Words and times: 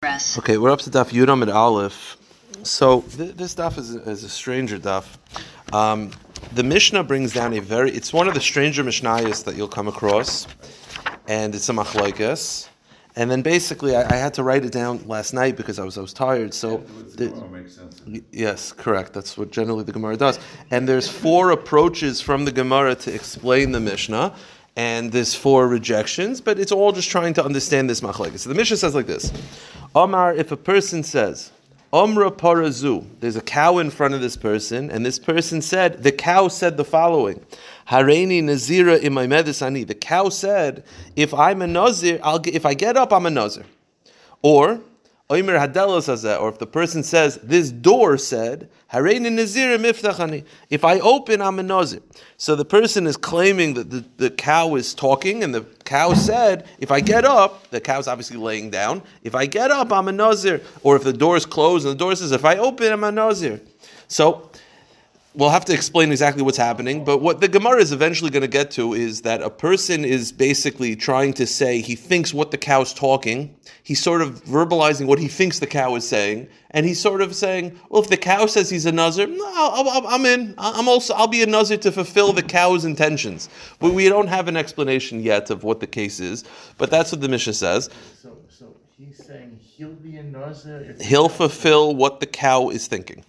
Press. 0.00 0.38
Okay, 0.38 0.56
we're 0.56 0.70
up 0.70 0.78
to 0.78 0.88
Daf 0.88 1.10
Yudam 1.10 1.42
at 1.42 1.50
Aleph. 1.50 2.16
So 2.62 3.02
th- 3.02 3.34
this 3.34 3.54
Daf 3.54 3.76
is 3.76 3.94
a, 3.94 4.00
is 4.08 4.24
a 4.24 4.30
stranger 4.30 4.78
Daf. 4.78 5.04
Um, 5.74 6.12
the 6.54 6.62
Mishnah 6.62 7.04
brings 7.04 7.34
down 7.34 7.52
a 7.52 7.60
very, 7.60 7.90
it's 7.90 8.10
one 8.10 8.26
of 8.26 8.32
the 8.32 8.40
stranger 8.40 8.82
Mishnayos 8.82 9.44
that 9.44 9.56
you'll 9.56 9.68
come 9.68 9.88
across, 9.88 10.46
and 11.28 11.54
it's 11.54 11.68
a 11.68 11.74
machlokes. 11.74 12.70
And 13.14 13.30
then 13.30 13.42
basically, 13.42 13.94
I, 13.94 14.10
I 14.10 14.16
had 14.16 14.32
to 14.34 14.42
write 14.42 14.64
it 14.64 14.72
down 14.72 15.06
last 15.06 15.34
night 15.34 15.58
because 15.58 15.78
I 15.78 15.84
was 15.84 15.98
I 15.98 16.00
was 16.00 16.14
tired. 16.14 16.54
So, 16.54 16.78
the- 17.16 17.28
makes 17.50 17.78
Yes, 18.32 18.72
correct. 18.72 19.12
That's 19.12 19.36
what 19.36 19.50
generally 19.50 19.84
the 19.84 19.92
Gemara 19.92 20.16
does. 20.16 20.38
And 20.70 20.88
there's 20.88 21.08
four 21.08 21.50
approaches 21.50 22.22
from 22.22 22.46
the 22.46 22.52
Gemara 22.52 22.94
to 22.94 23.14
explain 23.14 23.72
the 23.72 23.80
Mishnah, 23.80 24.34
and 24.76 25.12
there's 25.12 25.34
four 25.34 25.68
rejections, 25.68 26.40
but 26.40 26.58
it's 26.58 26.72
all 26.72 26.92
just 26.92 27.10
trying 27.10 27.34
to 27.34 27.44
understand 27.44 27.90
this 27.90 28.00
machlekes. 28.00 28.40
So 28.40 28.48
the 28.48 28.54
Mishnah 28.54 28.76
says 28.76 28.94
like 28.94 29.06
this: 29.06 29.32
Omar, 29.94 30.34
if 30.34 30.52
a 30.52 30.56
person 30.56 31.02
says, 31.02 31.50
Omra 31.92 32.30
parazu, 32.30 33.04
there's 33.18 33.34
a 33.34 33.40
cow 33.40 33.78
in 33.78 33.90
front 33.90 34.14
of 34.14 34.20
this 34.20 34.36
person, 34.36 34.90
and 34.92 35.04
this 35.04 35.18
person 35.18 35.60
said, 35.60 36.04
the 36.04 36.12
cow 36.12 36.46
said 36.46 36.76
the 36.76 36.84
following. 36.84 37.44
Hareini 37.88 38.40
nazira 38.40 39.28
medicine. 39.28 39.84
The 39.84 39.94
cow 39.94 40.28
said, 40.28 40.84
if 41.16 41.34
I'm 41.34 41.62
a 41.62 41.66
nazir, 41.66 42.20
I'll 42.22 42.38
get, 42.38 42.54
if 42.54 42.64
I 42.64 42.74
get 42.74 42.96
up, 42.96 43.12
I'm 43.12 43.26
a 43.26 43.30
nazir. 43.30 43.64
Or 44.40 44.80
Oimer 45.30 45.56
Hadelos 45.64 46.08
hazeh, 46.08 46.40
or 46.40 46.48
if 46.48 46.58
the 46.58 46.66
person 46.66 47.04
says, 47.04 47.36
this 47.36 47.70
door 47.70 48.18
said. 48.18 48.68
If 48.92 50.84
I 50.84 50.98
open, 50.98 51.40
I'm 51.40 51.60
a 51.60 51.62
Nazir. 51.62 52.00
So 52.36 52.56
the 52.56 52.64
person 52.64 53.06
is 53.06 53.16
claiming 53.16 53.74
that 53.74 53.90
the, 53.90 54.04
the 54.16 54.30
cow 54.30 54.74
is 54.74 54.92
talking, 54.92 55.44
and 55.44 55.54
the 55.54 55.60
cow 55.84 56.14
said, 56.14 56.66
if 56.80 56.90
I 56.90 56.98
get 56.98 57.24
up, 57.24 57.70
the 57.70 57.80
cow's 57.80 58.08
obviously 58.08 58.38
laying 58.38 58.70
down. 58.70 59.02
If 59.22 59.36
I 59.36 59.46
get 59.46 59.70
up, 59.70 59.92
I'm 59.92 60.08
a 60.08 60.12
Nazir. 60.12 60.62
Or 60.82 60.96
if 60.96 61.04
the 61.04 61.12
door 61.12 61.36
is 61.36 61.46
closed 61.46 61.86
and 61.86 61.94
the 61.94 61.98
door 61.98 62.16
says, 62.16 62.32
if 62.32 62.44
I 62.44 62.56
open, 62.56 62.92
I'm 62.92 63.04
a 63.04 63.12
Nazir. 63.12 63.60
So 64.08 64.49
we'll 65.34 65.50
have 65.50 65.64
to 65.66 65.72
explain 65.72 66.10
exactly 66.10 66.42
what's 66.42 66.56
happening, 66.58 67.04
but 67.04 67.18
what 67.18 67.40
the 67.40 67.48
Gemara 67.48 67.80
is 67.80 67.92
eventually 67.92 68.30
going 68.30 68.42
to 68.42 68.48
get 68.48 68.70
to 68.72 68.94
is 68.94 69.22
that 69.22 69.42
a 69.42 69.50
person 69.50 70.04
is 70.04 70.32
basically 70.32 70.96
trying 70.96 71.32
to 71.34 71.46
say 71.46 71.80
he 71.80 71.94
thinks 71.94 72.34
what 72.34 72.50
the 72.50 72.58
cow's 72.58 72.92
talking. 72.92 73.54
He's 73.82 74.02
sort 74.02 74.22
of 74.22 74.42
verbalizing 74.44 75.06
what 75.06 75.18
he 75.18 75.28
thinks 75.28 75.58
the 75.58 75.66
cow 75.66 75.94
is 75.94 76.06
saying, 76.08 76.48
and 76.72 76.84
he's 76.84 77.00
sort 77.00 77.22
of 77.22 77.34
saying, 77.34 77.78
"Well, 77.88 78.02
if 78.02 78.08
the 78.08 78.16
cow 78.16 78.46
says 78.46 78.70
he's 78.70 78.86
a 78.86 78.92
nazir, 78.92 79.26
no, 79.26 79.44
I'll- 79.54 79.88
I'll- 79.88 80.06
I'm 80.08 80.26
in. 80.26 80.54
I'm 80.58 80.88
also 80.88 81.14
I'll 81.14 81.26
be 81.28 81.42
a 81.42 81.46
nazir 81.46 81.76
to 81.78 81.92
fulfill 81.92 82.32
the 82.32 82.42
cow's 82.42 82.84
intentions." 82.84 83.48
But 83.78 83.92
we 83.94 84.08
don't 84.08 84.28
have 84.28 84.48
an 84.48 84.56
explanation 84.56 85.22
yet 85.22 85.50
of 85.50 85.64
what 85.64 85.80
the 85.80 85.86
case 85.86 86.20
is. 86.20 86.44
But 86.78 86.90
that's 86.90 87.12
what 87.12 87.20
the 87.20 87.28
Mishnah 87.28 87.54
says. 87.54 87.88
So, 88.22 88.36
so 88.48 88.66
he's 88.98 89.24
saying 89.24 89.58
he'll 89.76 89.90
be 89.90 90.16
a 90.16 90.22
nazir 90.22 90.86
if 90.88 91.00
He'll 91.00 91.28
fulfill 91.28 91.94
what 91.94 92.20
the 92.20 92.26
cow 92.26 92.68
is 92.68 92.86
thinking. 92.86 93.24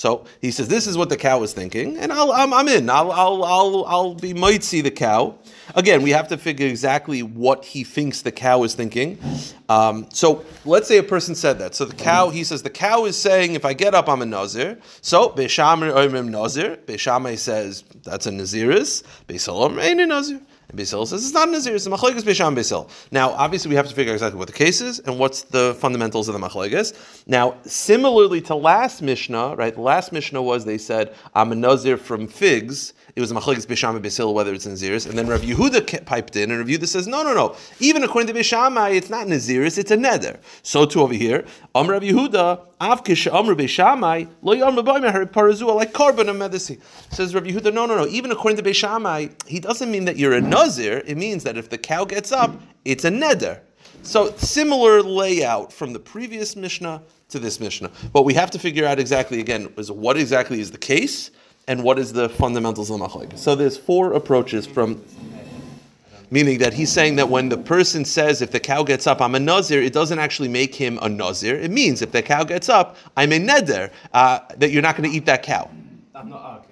So 0.00 0.24
he 0.40 0.50
says, 0.50 0.68
"This 0.68 0.86
is 0.86 0.96
what 0.96 1.10
the 1.10 1.16
cow 1.18 1.42
is 1.42 1.52
thinking, 1.52 1.98
and 1.98 2.10
I'll, 2.10 2.32
I'm, 2.32 2.54
I'm 2.54 2.68
in. 2.68 2.88
I'll, 2.88 3.12
I'll, 3.12 3.44
I'll, 3.44 3.84
I'll 3.84 4.14
be 4.14 4.32
mitzi 4.32 4.80
the 4.80 4.90
cow." 4.90 5.36
Again, 5.74 6.00
we 6.00 6.08
have 6.12 6.28
to 6.28 6.38
figure 6.38 6.66
exactly 6.66 7.22
what 7.22 7.66
he 7.66 7.84
thinks 7.84 8.22
the 8.22 8.32
cow 8.32 8.62
is 8.62 8.74
thinking. 8.74 9.18
Um, 9.68 10.08
so 10.10 10.42
let's 10.64 10.88
say 10.88 10.96
a 10.96 11.02
person 11.02 11.34
said 11.34 11.58
that. 11.58 11.74
So 11.74 11.84
the 11.84 11.94
cow, 11.94 12.30
he 12.30 12.44
says, 12.44 12.62
the 12.62 12.70
cow 12.70 13.04
is 13.04 13.14
saying, 13.14 13.52
"If 13.52 13.66
I 13.66 13.74
get 13.74 13.94
up, 13.94 14.08
I'm 14.08 14.22
a 14.22 14.26
nazir." 14.26 14.78
So 15.02 15.28
beishamar 15.28 15.92
oimim 15.92 16.30
nazir. 16.30 16.78
Beishamai 16.86 17.36
says 17.36 17.84
that's 18.02 18.24
a 18.24 18.30
naziris. 18.30 19.02
Beisalom 19.28 19.78
ain't 19.82 20.00
a 20.00 20.06
nazir. 20.06 20.40
And 20.70 20.76
Basil 20.76 21.04
says 21.04 21.24
it's 21.24 21.34
not 21.34 21.48
a 21.48 21.50
Nazir, 21.50 21.74
it's 21.74 21.86
a 21.86 21.90
Machlekes 21.90 22.22
Beisham 22.22 22.54
Basil. 22.54 22.88
Now, 23.10 23.30
obviously, 23.30 23.70
we 23.70 23.74
have 23.74 23.88
to 23.88 23.94
figure 23.94 24.12
out 24.12 24.14
exactly 24.14 24.38
what 24.38 24.46
the 24.46 24.54
case 24.54 24.80
is 24.80 25.00
and 25.00 25.18
what's 25.18 25.42
the 25.42 25.74
fundamentals 25.80 26.28
of 26.28 26.34
the 26.34 26.40
Machlekes. 26.40 26.94
Now, 27.26 27.56
similarly 27.64 28.40
to 28.42 28.54
last 28.54 29.02
Mishnah, 29.02 29.56
right? 29.56 29.74
The 29.74 29.80
last 29.80 30.12
Mishnah 30.12 30.40
was 30.40 30.64
they 30.64 30.78
said, 30.78 31.12
I'm 31.34 31.50
a 31.50 31.56
Nazir 31.56 31.96
from 31.96 32.28
figs. 32.28 32.94
It 33.16 33.20
was 33.20 33.32
a 33.32 33.34
Machlekes 33.34 33.66
Beisham 33.66 33.90
and 33.90 34.02
Basil, 34.02 34.32
whether 34.32 34.54
it's 34.54 34.64
Naziris. 34.64 35.08
And 35.08 35.18
then 35.18 35.26
Rav 35.26 35.40
Yehuda 35.40 36.06
piped 36.06 36.36
in, 36.36 36.52
and 36.52 36.60
Rav 36.60 36.68
Yehuda 36.68 36.86
says, 36.86 37.08
no, 37.08 37.24
no, 37.24 37.34
no. 37.34 37.56
Even 37.80 38.04
according 38.04 38.32
to 38.32 38.40
Beishamai, 38.40 38.94
it's 38.94 39.10
not 39.10 39.26
Naziris, 39.26 39.76
it's 39.76 39.90
a 39.90 39.96
Neder. 39.96 40.38
So 40.62 40.86
too 40.86 41.02
over 41.02 41.14
here, 41.14 41.44
Am 41.74 41.90
Rav 41.90 42.02
Yehuda, 42.02 42.60
Says 47.10 47.34
Rav 47.34 47.44
Yehuda, 47.44 47.74
no, 47.74 47.84
no, 47.84 47.96
no. 47.96 48.06
Even 48.06 48.30
according 48.32 48.56
to 48.56 48.62
Beishamai, 48.62 49.46
he 49.46 49.60
doesn't 49.60 49.90
mean 49.90 50.06
that 50.06 50.16
you're 50.16 50.32
a 50.32 50.40
Nazir. 50.40 51.02
It 51.06 51.18
means 51.18 51.44
that 51.44 51.58
if 51.58 51.68
the 51.68 51.76
cow 51.76 52.06
gets 52.06 52.32
up, 52.32 52.58
it's 52.86 53.04
a 53.04 53.10
Neder. 53.10 53.60
So 54.02 54.34
similar 54.36 55.02
layout 55.02 55.72
from 55.72 55.92
the 55.92 55.98
previous 55.98 56.56
Mishnah 56.56 57.02
to 57.28 57.38
this 57.38 57.60
Mishnah. 57.60 57.90
But 58.12 58.22
we 58.22 58.32
have 58.34 58.50
to 58.52 58.58
figure 58.58 58.86
out 58.86 58.98
exactly 58.98 59.40
again 59.40 59.72
is 59.76 59.90
what 59.90 60.16
exactly 60.16 60.60
is 60.60 60.70
the 60.70 60.78
case 60.78 61.30
and 61.68 61.82
what 61.84 61.98
is 61.98 62.14
the 62.14 62.30
fundamentals 62.30 62.90
of 62.90 62.98
the 62.98 63.06
machlek. 63.06 63.38
So 63.38 63.54
there's 63.54 63.76
four 63.76 64.14
approaches 64.14 64.66
from 64.66 65.04
meaning 66.30 66.58
that 66.58 66.72
he's 66.72 66.90
saying 66.90 67.16
that 67.16 67.28
when 67.28 67.48
the 67.48 67.58
person 67.58 68.04
says 68.04 68.42
if 68.42 68.50
the 68.50 68.60
cow 68.60 68.82
gets 68.82 69.06
up 69.06 69.20
I'm 69.20 69.34
a 69.34 69.40
nazir, 69.40 69.82
it 69.82 69.92
doesn't 69.92 70.18
actually 70.18 70.48
make 70.48 70.74
him 70.74 70.98
a 71.02 71.08
nazir. 71.08 71.56
It 71.56 71.70
means 71.70 72.02
if 72.02 72.12
the 72.12 72.22
cow 72.22 72.44
gets 72.44 72.68
up 72.68 72.96
I'm 73.16 73.32
a 73.32 73.38
neder 73.38 73.90
uh, 74.12 74.40
that 74.56 74.70
you're 74.70 74.82
not 74.82 74.96
going 74.96 75.10
to 75.10 75.16
eat 75.16 75.26
that 75.26 75.42
cow. 75.42 75.70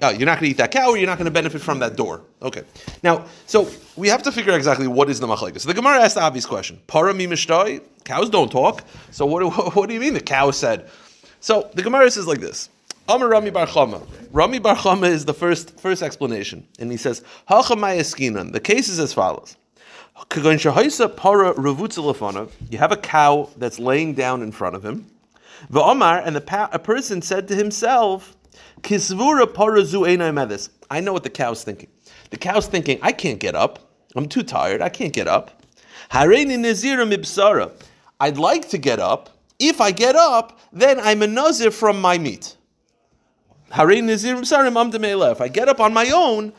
Oh, 0.03 0.11
you're 0.11 0.27
not 0.27 0.39
going 0.39 0.45
to 0.45 0.51
eat 0.51 0.57
that 0.59 0.71
cow, 0.71 0.91
or 0.91 0.97
you're 0.97 1.07
not 1.07 1.19
going 1.19 1.27
to 1.27 1.31
benefit 1.31 1.61
from 1.63 1.79
that 1.79 1.97
door. 1.97 2.23
Okay. 2.43 2.63
Now, 3.03 3.25
so 3.47 3.69
we 3.97 4.09
have 4.09 4.23
to 4.25 4.33
figure 4.33 4.53
out 4.53 4.57
exactly 4.57 4.87
what 4.87 5.09
is 5.09 5.21
the 5.21 5.27
machlekes. 5.27 5.61
So 5.61 5.69
the 5.69 5.75
Gemara 5.75 6.03
asked 6.03 6.17
the 6.17 6.23
obvious 6.23 6.47
question: 6.47 6.81
Parami 6.87 7.27
mishtoi? 7.27 7.83
Cows 8.05 8.31
don't 8.31 8.51
talk. 8.51 8.85
So 9.11 9.27
what, 9.27 9.41
do- 9.41 9.51
what 9.73 9.89
do 9.89 9.95
you 9.95 10.01
mean 10.01 10.15
the 10.15 10.21
cow 10.21 10.51
said? 10.51 10.89
So 11.41 11.71
the 11.75 11.83
Gemara 11.83 12.11
says 12.11 12.27
like 12.27 12.41
this: 12.41 12.69
Amar 13.11 13.29
Rami 13.29 13.49
Bar 13.49 13.67
Chama. 13.67 14.07
Rami 14.33 14.59
Bar 14.59 14.77
Chama 14.77 15.09
is 15.09 15.25
the 15.25 15.33
first 15.33 15.81
first 15.81 16.03
explanation, 16.03 16.69
and 16.79 16.91
he 16.91 16.99
says 16.99 17.25
Hachamay 17.49 17.99
eskinan. 17.99 18.53
The 18.53 18.61
case 18.61 18.89
is 18.89 18.99
as 18.99 19.15
follows. 19.15 19.57
You 22.71 22.79
have 22.79 22.93
a 22.93 22.97
cow 22.97 23.49
that's 23.57 23.79
laying 23.79 24.15
down 24.15 24.43
in 24.43 24.53
front 24.53 24.77
of 24.77 24.85
him. 24.85 25.07
The 25.71 25.81
Omar 25.81 26.19
and 26.19 26.37
the 26.37 26.41
pa- 26.43 26.69
a 26.73 26.79
person 26.79 27.23
said 27.23 27.49
to 27.49 27.55
himself, 27.55 28.37
Kisvura 28.83 29.45
parazu. 29.47 30.69
I 30.91 31.01
know 31.01 31.13
what 31.15 31.23
the 31.23 31.31
cow's 31.31 31.65
thinking. 31.65 31.89
The 32.31 32.37
cow's 32.37 32.67
thinking, 32.67 32.99
I 33.01 33.13
can't 33.13 33.41
get 33.41 33.55
up. 33.55 33.79
I'm 34.17 34.29
too 34.29 34.43
tired. 34.43 34.83
I 34.83 34.89
can't 34.91 35.15
get 35.15 35.29
up. 35.29 35.63
Hareini 36.11 36.59
nazira 36.59 37.11
mibsara. 37.11 37.71
I'd 38.21 38.37
like 38.37 38.69
to 38.71 38.79
get 38.79 38.99
up. 38.99 39.31
If 39.59 39.81
I 39.81 39.93
get 39.93 40.15
up, 40.15 40.59
then 40.73 41.01
I'm 41.01 41.23
a 41.23 41.27
nazir 41.27 41.71
from 41.71 42.01
my 42.01 42.19
meat. 42.19 42.57
Hareini 42.57 42.57
nazir 42.57 42.57
mibsara 42.57 42.57
mamdamela. 42.57 43.58
If 43.71 45.41
I 45.41 45.49
get 45.49 45.69
up 45.69 45.81
on 45.81 45.93
my 45.95 46.11
own. 46.11 46.53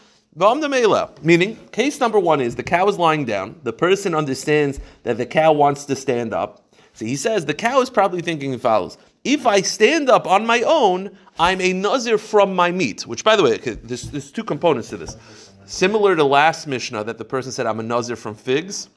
Meaning, 1.24 1.58
case 1.72 2.00
number 2.00 2.20
one 2.20 2.40
is 2.40 2.56
the 2.56 2.64
cow 2.64 2.88
is 2.88 2.97
lying 2.97 3.25
down. 3.25 3.59
The 3.64 3.74
person 3.74 4.14
understands 4.14 4.80
that 5.03 5.18
the 5.18 5.25
cow 5.25 5.52
wants 5.52 5.86
to 5.86 5.96
stand 5.96 6.34
up. 6.34 6.66
So 6.94 7.06
he 7.06 7.16
says 7.16 7.46
the 7.46 7.53
cow 7.53 7.81
is 7.81 7.90
probably 7.90 8.22
thinking 8.22 8.53
as 8.53 8.62
follows: 8.62 8.98
If 9.24 9.48
I 9.48 9.62
stand 9.62 10.09
up 10.09 10.28
on 10.28 10.46
my 10.46 10.62
own, 10.62 11.18
I'm 11.40 11.59
a 11.62 11.74
nazir 11.74 12.18
from 12.18 12.56
my 12.56 12.72
meat. 12.72 13.08
Which, 13.08 13.24
by 13.24 13.36
the 13.36 13.44
way, 13.44 13.58
there's, 13.58 14.12
there's 14.12 14.31
two 14.31 14.44
components 14.44 14.90
to 14.90 14.98
this. 14.98 15.18
Similar 15.66 16.16
to 16.16 16.24
last 16.24 16.68
Mishnah, 16.68 17.03
that 17.06 17.18
the 17.18 17.25
person 17.25 17.52
said, 17.52 17.66
"I'm 17.66 17.80
a 17.80 17.84
nazir 17.84 18.16
from 18.16 18.36
figs." 18.36 18.90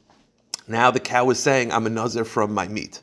Now 0.68 0.90
the 0.90 1.00
cow 1.00 1.30
is 1.30 1.38
saying, 1.38 1.72
"I'm 1.72 1.86
a 1.86 1.90
nazir 1.90 2.24
from 2.24 2.52
my 2.52 2.68
meat." 2.68 3.00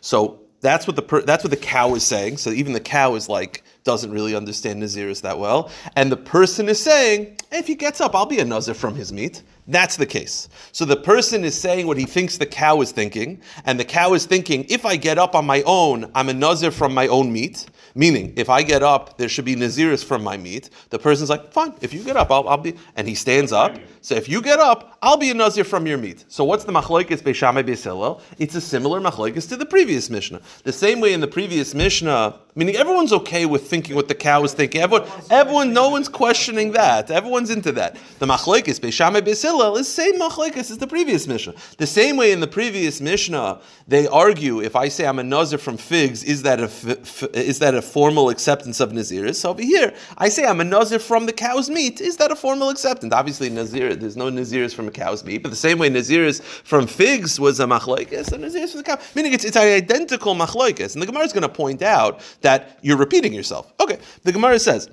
So 0.00 0.40
that's 0.60 0.86
what 0.86 0.96
the 0.96 1.02
per- 1.02 1.22
that's 1.22 1.44
what 1.44 1.50
the 1.50 1.56
cow 1.56 1.94
is 1.94 2.04
saying. 2.04 2.38
So 2.38 2.50
even 2.50 2.72
the 2.72 2.80
cow 2.80 3.14
is 3.14 3.28
like 3.28 3.62
doesn't 3.84 4.10
really 4.10 4.34
understand 4.34 4.82
naziris 4.82 5.22
that 5.22 5.38
well, 5.38 5.70
and 5.96 6.10
the 6.10 6.16
person 6.16 6.68
is 6.68 6.80
saying, 6.80 7.36
"If 7.52 7.66
he 7.66 7.74
gets 7.74 8.00
up, 8.00 8.14
I'll 8.14 8.26
be 8.26 8.40
a 8.40 8.44
nazir 8.44 8.74
from 8.74 8.94
his 8.94 9.12
meat." 9.12 9.42
That's 9.70 9.96
the 9.96 10.06
case. 10.06 10.48
So 10.72 10.84
the 10.84 10.96
person 10.96 11.44
is 11.44 11.54
saying 11.54 11.86
what 11.86 11.98
he 11.98 12.04
thinks 12.04 12.38
the 12.38 12.46
cow 12.46 12.80
is 12.80 12.90
thinking, 12.90 13.40
and 13.66 13.78
the 13.78 13.84
cow 13.84 14.14
is 14.14 14.24
thinking, 14.24 14.66
"If 14.68 14.84
I 14.84 14.96
get 14.96 15.18
up 15.18 15.34
on 15.34 15.46
my 15.46 15.62
own, 15.62 16.10
I'm 16.14 16.28
a 16.28 16.34
nazir 16.34 16.70
from 16.70 16.92
my 16.92 17.06
own 17.06 17.32
meat." 17.32 17.66
Meaning, 17.94 18.32
if 18.36 18.48
I 18.48 18.62
get 18.62 18.82
up, 18.82 19.18
there 19.18 19.28
should 19.28 19.44
be 19.44 19.56
naziris 19.56 20.04
from 20.04 20.22
my 20.22 20.36
meat. 20.36 20.70
The 20.90 20.98
person's 20.98 21.30
like, 21.30 21.52
"Fine, 21.52 21.74
if 21.80 21.92
you 21.92 22.02
get 22.02 22.16
up, 22.16 22.30
I'll, 22.30 22.48
I'll 22.48 22.56
be," 22.56 22.74
and 22.96 23.08
he 23.08 23.14
stands 23.14 23.52
up. 23.52 23.76
So 24.00 24.14
if 24.14 24.28
you 24.28 24.42
get 24.42 24.58
up, 24.58 24.98
I'll 25.02 25.16
be 25.16 25.30
a 25.30 25.34
nazir 25.34 25.64
from 25.64 25.86
your 25.86 25.98
meat. 25.98 26.24
So 26.28 26.44
what's 26.44 26.64
the 26.64 26.72
machlokes 26.72 27.22
beishamai 27.22 27.64
Beis 27.64 27.84
Hillel? 27.84 28.20
It's 28.38 28.54
a 28.54 28.60
similar 28.60 29.00
machlokes 29.00 29.48
to 29.48 29.56
the 29.56 29.66
previous 29.66 30.10
mishnah. 30.10 30.40
The 30.64 30.72
same 30.72 31.00
way 31.00 31.12
in 31.12 31.20
the 31.20 31.28
previous 31.28 31.74
mishnah, 31.74 32.38
Meaning 32.58 32.74
everyone's 32.74 33.12
okay 33.12 33.46
with 33.46 33.68
thinking 33.68 33.94
what 33.94 34.08
the 34.08 34.16
cow 34.16 34.42
is 34.42 34.52
thinking. 34.52 34.80
Everyone, 34.80 35.08
everyone, 35.30 35.72
no 35.72 35.90
one's 35.90 36.08
questioning 36.08 36.72
that. 36.72 37.08
Everyone's 37.08 37.50
into 37.50 37.70
that. 37.70 37.96
The 38.18 38.26
machlekes 38.26 38.80
Beishamai 38.80 39.20
Beis 39.20 39.42
Hillel 39.42 39.76
is 39.76 39.86
same 39.86 40.18
machlekes 40.18 40.68
as 40.68 40.78
the 40.78 40.86
previous 40.88 41.28
Mishnah. 41.28 41.54
The 41.76 41.86
same 41.86 42.16
way 42.16 42.32
in 42.32 42.40
the 42.40 42.48
previous 42.48 43.00
Mishnah, 43.00 43.60
they 43.86 44.08
argue 44.08 44.60
if 44.60 44.74
I 44.74 44.88
say 44.88 45.06
I'm 45.06 45.20
a 45.20 45.22
nazir 45.22 45.58
from 45.58 45.76
figs, 45.76 46.24
is 46.24 46.42
that 46.42 46.58
a 46.58 46.64
f- 46.64 47.22
f- 47.22 47.30
is 47.32 47.60
that 47.60 47.76
a 47.76 47.82
formal 47.82 48.28
acceptance 48.28 48.80
of 48.80 48.90
naziris? 48.90 49.36
So 49.36 49.50
over 49.50 49.62
here, 49.62 49.94
I 50.16 50.28
say 50.28 50.44
I'm 50.44 50.60
a 50.60 50.64
nazir 50.64 50.98
from 50.98 51.26
the 51.26 51.32
cow's 51.32 51.70
meat. 51.70 52.00
Is 52.00 52.16
that 52.16 52.32
a 52.32 52.36
formal 52.36 52.70
acceptance? 52.70 53.14
Obviously, 53.14 53.50
nazir. 53.50 53.87
There's 53.94 54.16
no 54.16 54.30
naziris 54.30 54.74
from 54.74 54.88
a 54.88 54.90
cow's 54.90 55.24
meat, 55.24 55.42
but 55.42 55.50
the 55.50 55.56
same 55.56 55.78
way 55.78 55.88
naziris 55.90 56.40
from 56.42 56.86
figs 56.86 57.38
was 57.38 57.60
a 57.60 57.64
machlekes, 57.64 58.32
and 58.32 58.44
naziris 58.44 58.70
from 58.70 58.78
the 58.78 58.84
cow. 58.84 58.98
Meaning 59.14 59.32
it's 59.32 59.44
it's 59.44 59.56
an 59.56 59.62
identical 59.62 60.34
machlekes, 60.34 60.94
and 60.94 61.02
the 61.02 61.06
Gemara 61.06 61.24
is 61.24 61.32
going 61.32 61.42
to 61.42 61.48
point 61.48 61.82
out 61.82 62.20
that 62.42 62.78
you're 62.82 62.96
repeating 62.96 63.32
yourself. 63.32 63.72
Okay, 63.80 63.98
the 64.24 64.32
Gemara 64.32 64.58
says. 64.58 64.90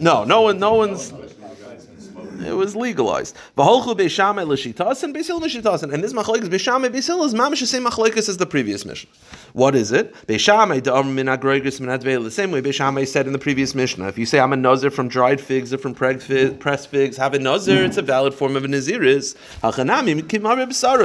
No, 0.00 0.24
no 0.24 0.42
one, 0.42 0.58
no 0.58 0.74
one's. 0.74 1.12
It 2.44 2.52
was 2.52 2.76
legalized. 2.76 3.36
V'holchu 3.56 3.96
beishamai 3.96 4.46
beisil. 4.46 5.92
And 5.92 6.04
this 6.04 6.12
machlekes 6.12 6.48
beishamai 6.48 6.88
beisil 6.88 7.24
is 7.24 7.34
mamish 7.34 7.60
the 7.60 7.66
same 7.66 7.84
machlekes 7.84 8.28
as 8.28 8.36
the 8.36 8.46
previous 8.46 8.84
Mishnah. 8.84 9.10
What 9.54 9.74
is 9.74 9.92
it? 9.92 10.14
Beishamai 10.26 10.82
da'am 10.82 11.14
min 11.14 11.26
agroigris 11.26 11.80
min 11.80 11.88
adveil. 11.90 12.22
The 12.22 12.30
same 12.30 12.50
way 12.50 12.62
beishamai 12.62 13.08
said 13.08 13.26
in 13.26 13.32
the 13.32 13.38
previous 13.38 13.74
Mishnah. 13.74 14.06
If 14.08 14.18
you 14.18 14.26
say 14.26 14.38
I'm 14.38 14.52
a 14.52 14.56
nazir 14.56 14.90
from 14.90 15.08
dried 15.08 15.40
figs 15.40 15.72
or 15.72 15.78
from 15.78 15.94
pressed 15.94 16.26
figs, 16.88 17.16
have 17.16 17.34
a 17.34 17.38
nazir. 17.38 17.84
It's 17.84 17.96
a 17.96 18.02
valid 18.02 18.34
form 18.34 18.56
of 18.56 18.64
a 18.64 18.68
naziris. 18.68 19.36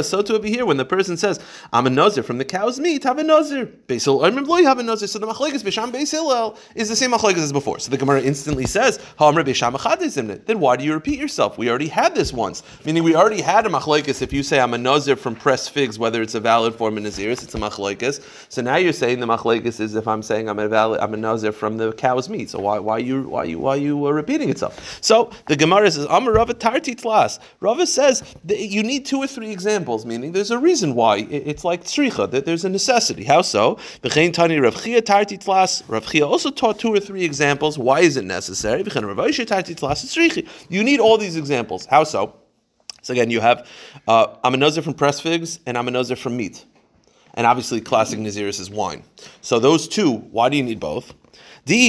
So 0.04 0.22
to 0.22 0.40
be 0.40 0.50
here 0.50 0.66
when 0.66 0.78
the 0.78 0.86
person 0.86 1.18
says 1.18 1.40
I'm 1.72 1.88
a 1.88 1.90
nazir 1.90 2.22
from 2.22 2.38
the 2.38 2.46
cow's 2.46 2.80
meat, 2.80 3.04
have 3.06 3.18
a 3.18 3.24
nazir. 3.24 3.66
Beisil 3.88 4.22
armim 4.22 4.46
lo 4.48 4.64
have 4.64 4.78
a 4.78 4.84
nazir. 4.84 5.08
So 5.08 5.20
the 5.20 5.28
machlekes 5.28 5.64
beisham 5.64 5.92
beisil 5.92 6.56
is 6.76 6.90
the 6.90 6.96
same 6.96 7.12
machlekes 7.12 7.38
as 7.38 7.52
before. 7.52 7.80
So 7.80 7.90
the 7.90 7.98
Gemara 7.98 8.22
instantly 8.22 8.66
says. 8.66 9.00
Then 9.18 10.60
why 10.60 10.76
do 10.76 10.84
you 10.84 10.94
repeat 10.94 11.23
yourself? 11.24 11.58
We 11.58 11.70
already 11.70 11.88
had 11.88 12.14
this 12.14 12.32
once. 12.32 12.62
Meaning 12.86 13.04
we 13.04 13.16
already 13.16 13.42
had 13.42 13.66
a 13.66 13.70
machlekes. 13.70 14.22
If 14.22 14.32
you 14.32 14.44
say 14.44 14.60
I'm 14.60 14.74
a 14.74 14.78
nazir 14.78 15.16
from 15.16 15.36
pressed 15.36 15.72
figs, 15.72 15.98
whether 15.98 16.22
it's 16.22 16.36
a 16.36 16.40
valid 16.40 16.76
form 16.76 16.98
of 16.98 17.04
naziris, 17.04 17.44
it's 17.44 17.56
a 17.56 17.58
machlekes. 17.58 18.22
So 18.50 18.62
now 18.62 18.76
you're 18.76 18.94
saying 18.94 19.20
the 19.20 19.26
machlekes 19.26 19.80
is 19.80 19.96
if 19.96 20.08
I'm 20.08 20.22
saying 20.22 20.50
I'm 20.50 20.60
a 20.60 20.68
valid, 20.68 21.00
I'm 21.00 21.14
a 21.14 21.18
nazir 21.18 21.52
from 21.52 21.78
the 21.78 21.94
cow's 21.94 22.30
meat. 22.30 22.52
So 22.52 22.60
why 22.60 22.78
why 22.78 23.00
you 23.00 23.24
why 23.24 23.46
you 23.46 23.58
why 23.58 23.76
you 23.76 24.06
uh, 24.06 24.12
repeating 24.12 24.50
itself? 24.50 25.00
So 25.02 25.32
the 25.48 25.56
Gemara 25.56 25.90
says 25.90 26.06
I'm 26.10 26.28
a 26.28 26.32
Rava 26.32 26.54
tarti 26.54 26.96
tlas. 26.96 27.40
Rava 27.62 27.88
says 27.88 28.24
you 28.48 28.84
need 28.84 29.06
two 29.06 29.18
or 29.18 29.28
three 29.28 29.52
examples. 29.52 30.06
Meaning 30.06 30.34
there's 30.34 30.52
a 30.52 30.60
reason 30.60 30.94
why 30.94 31.18
it's 31.30 31.64
like 31.64 31.84
tzricha 31.84 32.30
that 32.32 32.46
there's 32.46 32.66
a 32.66 32.70
necessity. 32.70 33.24
How 33.24 33.42
so? 33.42 33.76
V'chein 34.04 34.34
tani 34.34 34.60
Rav 34.60 34.84
Chia 34.84 35.02
tarti 35.02 35.38
tlas. 35.38 35.84
Rav 35.88 36.06
Chia 36.06 36.28
also 36.28 36.52
taught 36.52 36.78
two 36.80 36.94
or 36.94 37.00
three 37.00 37.24
examples. 37.24 37.78
Why 37.78 38.02
is 38.02 38.18
it 38.18 38.26
necessary? 38.26 38.84
You 40.70 40.84
need 40.84 41.00
all 41.00 41.13
these 41.18 41.36
examples. 41.36 41.86
How 41.86 42.04
so? 42.04 42.36
So 43.02 43.14
again, 43.14 43.30
you 43.30 43.42
have 43.42 43.68
uh, 44.08 44.36
I'm 44.44 44.54
a 44.54 44.58
nazir 44.58 44.82
from 44.82 44.94
press 44.94 45.20
figs 45.20 45.60
and 45.66 45.78
I'm 45.78 45.88
a 45.88 45.92
nazir 45.92 46.16
from 46.16 46.38
meat 46.38 46.66
and 47.34 47.48
obviously 47.48 47.82
classic 47.82 48.20
Naziris 48.20 48.60
is 48.60 48.70
wine. 48.70 49.04
So 49.42 49.60
those 49.60 49.88
two, 49.88 50.12
why 50.12 50.50
do 50.50 50.58
you 50.58 50.64
need 50.64 50.80
both? 50.80 51.14
If 51.66 51.82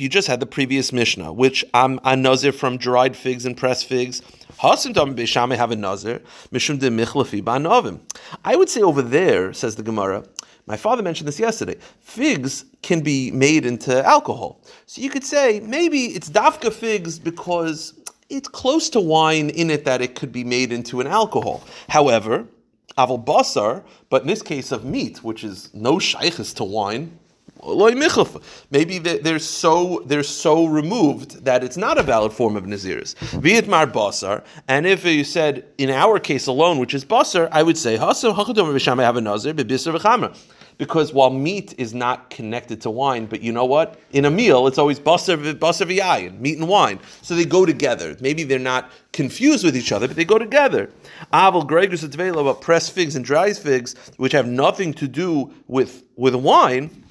you 0.00 0.08
just 0.08 0.28
had 0.28 0.40
the 0.40 0.46
previous 0.46 0.92
Mishnah, 0.92 1.32
which 1.32 1.64
I'm 1.74 1.98
a 2.04 2.16
nazir 2.16 2.52
from 2.52 2.78
dried 2.78 3.16
figs 3.16 3.44
and 3.44 3.56
pressed 3.56 3.86
figs, 3.86 4.22
I 4.62 4.76
would 8.56 8.68
say 8.68 8.82
over 8.82 9.02
there, 9.02 9.52
says 9.52 9.74
the 9.74 9.82
Gemara, 9.82 10.24
my 10.66 10.76
father 10.76 11.02
mentioned 11.02 11.26
this 11.26 11.40
yesterday. 11.40 11.76
Figs 12.00 12.64
can 12.82 13.00
be 13.00 13.30
made 13.30 13.66
into 13.66 14.04
alcohol. 14.04 14.60
So 14.86 15.00
you 15.00 15.10
could 15.10 15.24
say 15.24 15.60
maybe 15.60 16.06
it's 16.06 16.30
dafka 16.30 16.72
figs 16.72 17.18
because 17.18 17.94
it's 18.28 18.48
close 18.48 18.88
to 18.90 19.00
wine 19.00 19.50
in 19.50 19.70
it 19.70 19.84
that 19.84 20.00
it 20.00 20.14
could 20.14 20.32
be 20.32 20.44
made 20.44 20.72
into 20.72 21.00
an 21.00 21.06
alcohol. 21.06 21.62
However, 21.88 22.46
aval 22.96 23.24
basar, 23.24 23.82
but 24.08 24.22
in 24.22 24.28
this 24.28 24.42
case 24.42 24.72
of 24.72 24.84
meat, 24.84 25.22
which 25.24 25.44
is 25.44 25.72
no 25.74 25.98
shaykhs 25.98 26.52
to 26.54 26.64
wine, 26.64 27.18
Maybe 28.70 28.98
they're 28.98 29.38
so 29.38 30.02
they're 30.06 30.22
so 30.22 30.66
removed 30.66 31.44
that 31.44 31.62
it's 31.62 31.76
not 31.76 31.98
a 31.98 32.02
valid 32.02 32.32
form 32.32 32.56
of 32.56 32.64
naziris. 32.64 33.14
Vietmar 33.40 33.90
basar, 33.90 34.44
and 34.66 34.86
if 34.86 35.04
you 35.04 35.24
said 35.24 35.64
in 35.78 35.90
our 35.90 36.18
case 36.18 36.46
alone, 36.46 36.78
which 36.78 36.94
is 36.94 37.04
basar, 37.04 37.48
I 37.52 37.62
would 37.62 37.78
say 37.78 37.96
hasu 37.96 38.34
have 39.02 39.16
a 39.16 39.20
nazir 39.20 39.52
because 40.78 41.12
while 41.12 41.30
meat 41.30 41.74
is 41.78 41.94
not 41.94 42.30
connected 42.30 42.80
to 42.80 42.90
wine, 42.90 43.26
but 43.26 43.40
you 43.42 43.52
know 43.52 43.64
what? 43.64 43.98
In 44.12 44.24
a 44.24 44.30
meal, 44.30 44.66
it's 44.66 44.78
always 44.78 44.98
basar 44.98 45.36
basar 45.54 45.86
v'yayin, 45.86 46.40
meat 46.40 46.58
and 46.58 46.68
wine. 46.68 46.98
So 47.20 47.34
they 47.34 47.44
go 47.44 47.64
together. 47.64 48.16
Maybe 48.20 48.42
they're 48.42 48.58
not 48.58 48.90
confused 49.12 49.64
with 49.64 49.76
each 49.76 49.92
other, 49.92 50.08
but 50.08 50.16
they 50.16 50.24
go 50.24 50.38
together. 50.38 50.90
Aval 51.32 51.68
gregus 51.68 52.02
about 52.40 52.60
pressed 52.60 52.92
figs 52.92 53.14
and 53.14 53.24
dried 53.24 53.56
figs, 53.56 53.94
which 54.16 54.32
have 54.32 54.46
nothing 54.46 54.92
to 54.94 55.06
do 55.06 55.52
with 55.68 56.02
with 56.16 56.34
wine. 56.34 57.01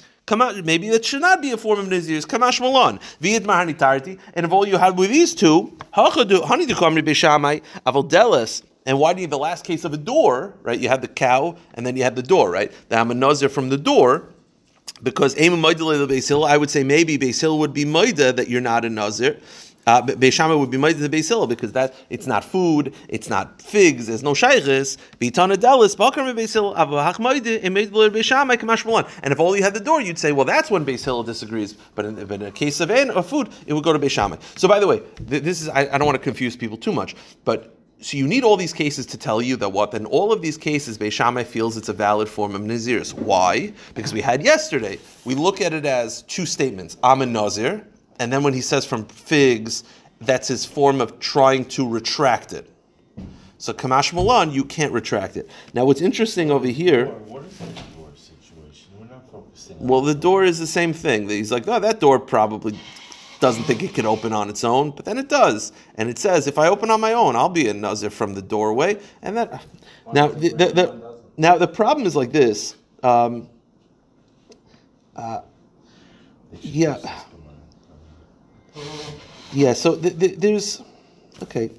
Maybe 0.63 0.89
that 0.89 1.05
should 1.05 1.21
not 1.21 1.41
be 1.41 1.51
a 1.51 1.57
form 1.57 1.79
of 1.79 1.87
Nazir's. 1.87 2.25
Kamash 2.25 2.59
Malon. 2.59 2.99
Mahani 3.21 3.77
Tarti. 3.77 4.17
And 4.33 4.45
if 4.45 4.51
all 4.51 4.67
you 4.67 4.77
had 4.77 4.97
with 4.97 5.09
these 5.09 5.35
two, 5.35 5.77
Hani 5.93 6.67
de 6.67 6.73
Kamri 6.73 7.01
Bishamai, 7.01 7.61
Aval 7.85 8.09
Delis, 8.09 8.63
and 8.85 8.97
why 8.97 9.13
do 9.13 9.19
you 9.19 9.25
have 9.25 9.31
the 9.31 9.37
last 9.37 9.63
case 9.63 9.85
of 9.85 9.93
a 9.93 9.97
door, 9.97 10.55
right? 10.63 10.79
You 10.79 10.89
have 10.89 11.01
the 11.01 11.07
cow 11.07 11.55
and 11.75 11.85
then 11.85 11.95
you 11.95 12.03
have 12.03 12.15
the 12.15 12.23
door, 12.23 12.49
right? 12.49 12.71
The 12.89 12.97
I'm 12.97 13.11
a 13.11 13.13
nazir 13.13 13.49
from 13.49 13.69
the 13.69 13.77
door. 13.77 14.27
Because 15.03 15.39
Aim 15.39 15.59
Maida 15.59 15.83
I 15.83 16.57
would 16.57 16.69
say 16.69 16.83
maybe 16.83 17.17
Basil 17.17 17.57
would 17.59 17.73
be 17.73 17.85
Maida 17.85 18.33
that 18.33 18.49
you're 18.49 18.61
not 18.61 18.85
a 18.85 18.89
nazir. 18.89 19.39
Uh, 19.91 20.01
Beishama 20.03 20.57
would 20.57 20.71
be 20.71 20.77
made 20.77 20.97
to 20.97 21.09
Beisil 21.09 21.49
because 21.49 21.73
that 21.73 21.93
it's 22.09 22.25
not 22.25 22.45
food, 22.45 22.93
it's 23.09 23.29
not 23.29 23.61
figs, 23.61 24.07
there's 24.07 24.23
no 24.23 24.31
shaykhis. 24.31 24.95
Bitana 25.19 25.55
delis 25.55 25.97
bakar 25.97 26.23
Beisil 26.33 26.73
avahachmaide 26.77 27.69
made 27.69 27.91
Beishama 27.91 28.55
kamash 28.55 29.09
And 29.21 29.33
if 29.33 29.39
all 29.41 29.53
you 29.53 29.63
had 29.63 29.73
the 29.73 29.81
door, 29.81 29.99
you'd 29.99 30.17
say, 30.17 30.31
well, 30.31 30.45
that's 30.45 30.71
when 30.71 30.85
Beisil 30.85 31.25
disagrees. 31.25 31.73
But 31.93 32.05
in, 32.05 32.17
in, 32.17 32.41
a 32.41 32.51
case 32.51 32.79
of 32.79 32.89
an 32.89 33.11
of 33.11 33.27
food, 33.27 33.49
it 33.67 33.73
would 33.73 33.83
go 33.83 33.91
to 33.91 33.99
Beishama. 33.99 34.39
So 34.57 34.69
by 34.69 34.79
the 34.79 34.87
way, 34.87 35.01
this 35.19 35.61
is 35.61 35.67
I, 35.67 35.81
I 35.81 35.97
don't 35.97 36.05
want 36.05 36.15
to 36.17 36.23
confuse 36.23 36.55
people 36.55 36.77
too 36.77 36.93
much, 36.93 37.17
but 37.43 37.75
so 37.99 38.15
you 38.15 38.27
need 38.27 38.45
all 38.45 38.55
these 38.55 38.73
cases 38.73 39.05
to 39.07 39.17
tell 39.17 39.41
you 39.41 39.57
that 39.57 39.69
what? 39.69 39.93
In 39.93 40.05
all 40.05 40.31
of 40.31 40.41
these 40.41 40.57
cases, 40.57 40.97
Beishamai 40.97 41.45
feels 41.45 41.75
it's 41.75 41.89
a 41.89 41.93
valid 41.93 42.29
form 42.29 42.55
of 42.55 42.61
Naziris. 42.61 43.13
Why? 43.13 43.73
Because 43.93 44.13
we 44.13 44.21
had 44.21 44.41
yesterday, 44.41 44.99
we 45.25 45.35
look 45.35 45.61
at 45.61 45.73
it 45.73 45.85
as 45.85 46.23
two 46.23 46.47
statements. 46.47 46.97
I'm 47.03 47.21
a 47.21 47.27
Nazir, 47.27 47.85
and 48.21 48.31
then 48.31 48.43
when 48.43 48.53
he 48.53 48.61
says 48.61 48.85
from 48.85 49.05
figs, 49.05 49.83
that's 50.19 50.47
his 50.47 50.63
form 50.63 51.01
of 51.01 51.19
trying 51.19 51.65
to 51.65 51.87
retract 51.87 52.53
it. 52.53 52.69
So 53.57 53.73
Kamash 53.73 54.13
Milan, 54.13 54.51
you 54.51 54.63
can't 54.63 54.93
retract 54.93 55.37
it. 55.37 55.49
Now 55.73 55.85
what's 55.85 56.01
interesting 56.01 56.51
over 56.51 56.67
here. 56.67 57.07
What 57.07 57.43
is 57.45 57.57
that 57.57 57.75
door 57.95 58.09
situation? 58.13 58.91
We're 58.99 59.07
not 59.07 59.27
focusing 59.31 59.75
Well, 59.79 60.01
the 60.01 60.13
door 60.13 60.43
is 60.43 60.59
the 60.59 60.67
same 60.67 60.93
thing. 60.93 61.27
He's 61.29 61.51
like, 61.51 61.67
oh, 61.67 61.79
that 61.79 61.99
door 61.99 62.19
probably 62.19 62.77
doesn't 63.39 63.63
think 63.63 63.81
it 63.81 63.95
can 63.95 64.05
open 64.05 64.33
on 64.33 64.49
its 64.49 64.63
own, 64.63 64.91
but 64.91 65.03
then 65.03 65.17
it 65.17 65.27
does. 65.27 65.71
And 65.95 66.07
it 66.07 66.19
says, 66.19 66.45
if 66.45 66.59
I 66.59 66.67
open 66.67 66.91
on 66.91 67.01
my 67.01 67.13
own, 67.13 67.35
I'll 67.35 67.49
be 67.49 67.69
a 67.69 67.73
nazir 67.73 68.11
from 68.11 68.35
the 68.35 68.41
doorway. 68.43 68.99
And 69.23 69.35
that 69.35 69.65
now 70.13 70.27
the, 70.27 70.49
the, 70.49 70.65
the 70.67 71.17
now 71.37 71.57
the 71.57 71.67
problem 71.67 72.05
is 72.05 72.15
like 72.15 72.31
this. 72.31 72.75
Um, 73.01 73.49
uh, 75.15 75.41
yeah, 76.61 76.97
yeah. 79.53 79.73
So 79.73 79.95
there's 79.95 80.81
okay. 81.43 81.71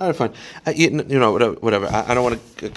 All 0.00 0.08
right, 0.08 0.16
fine. 0.16 0.32
Uh, 0.66 0.72
you, 0.74 0.90
you, 0.90 1.20
know, 1.20 1.30
whatever. 1.30 1.54
whatever. 1.54 1.86
I, 1.86 2.10
I, 2.10 2.14
don't 2.14 2.24
want 2.24 2.56
to. 2.56 2.68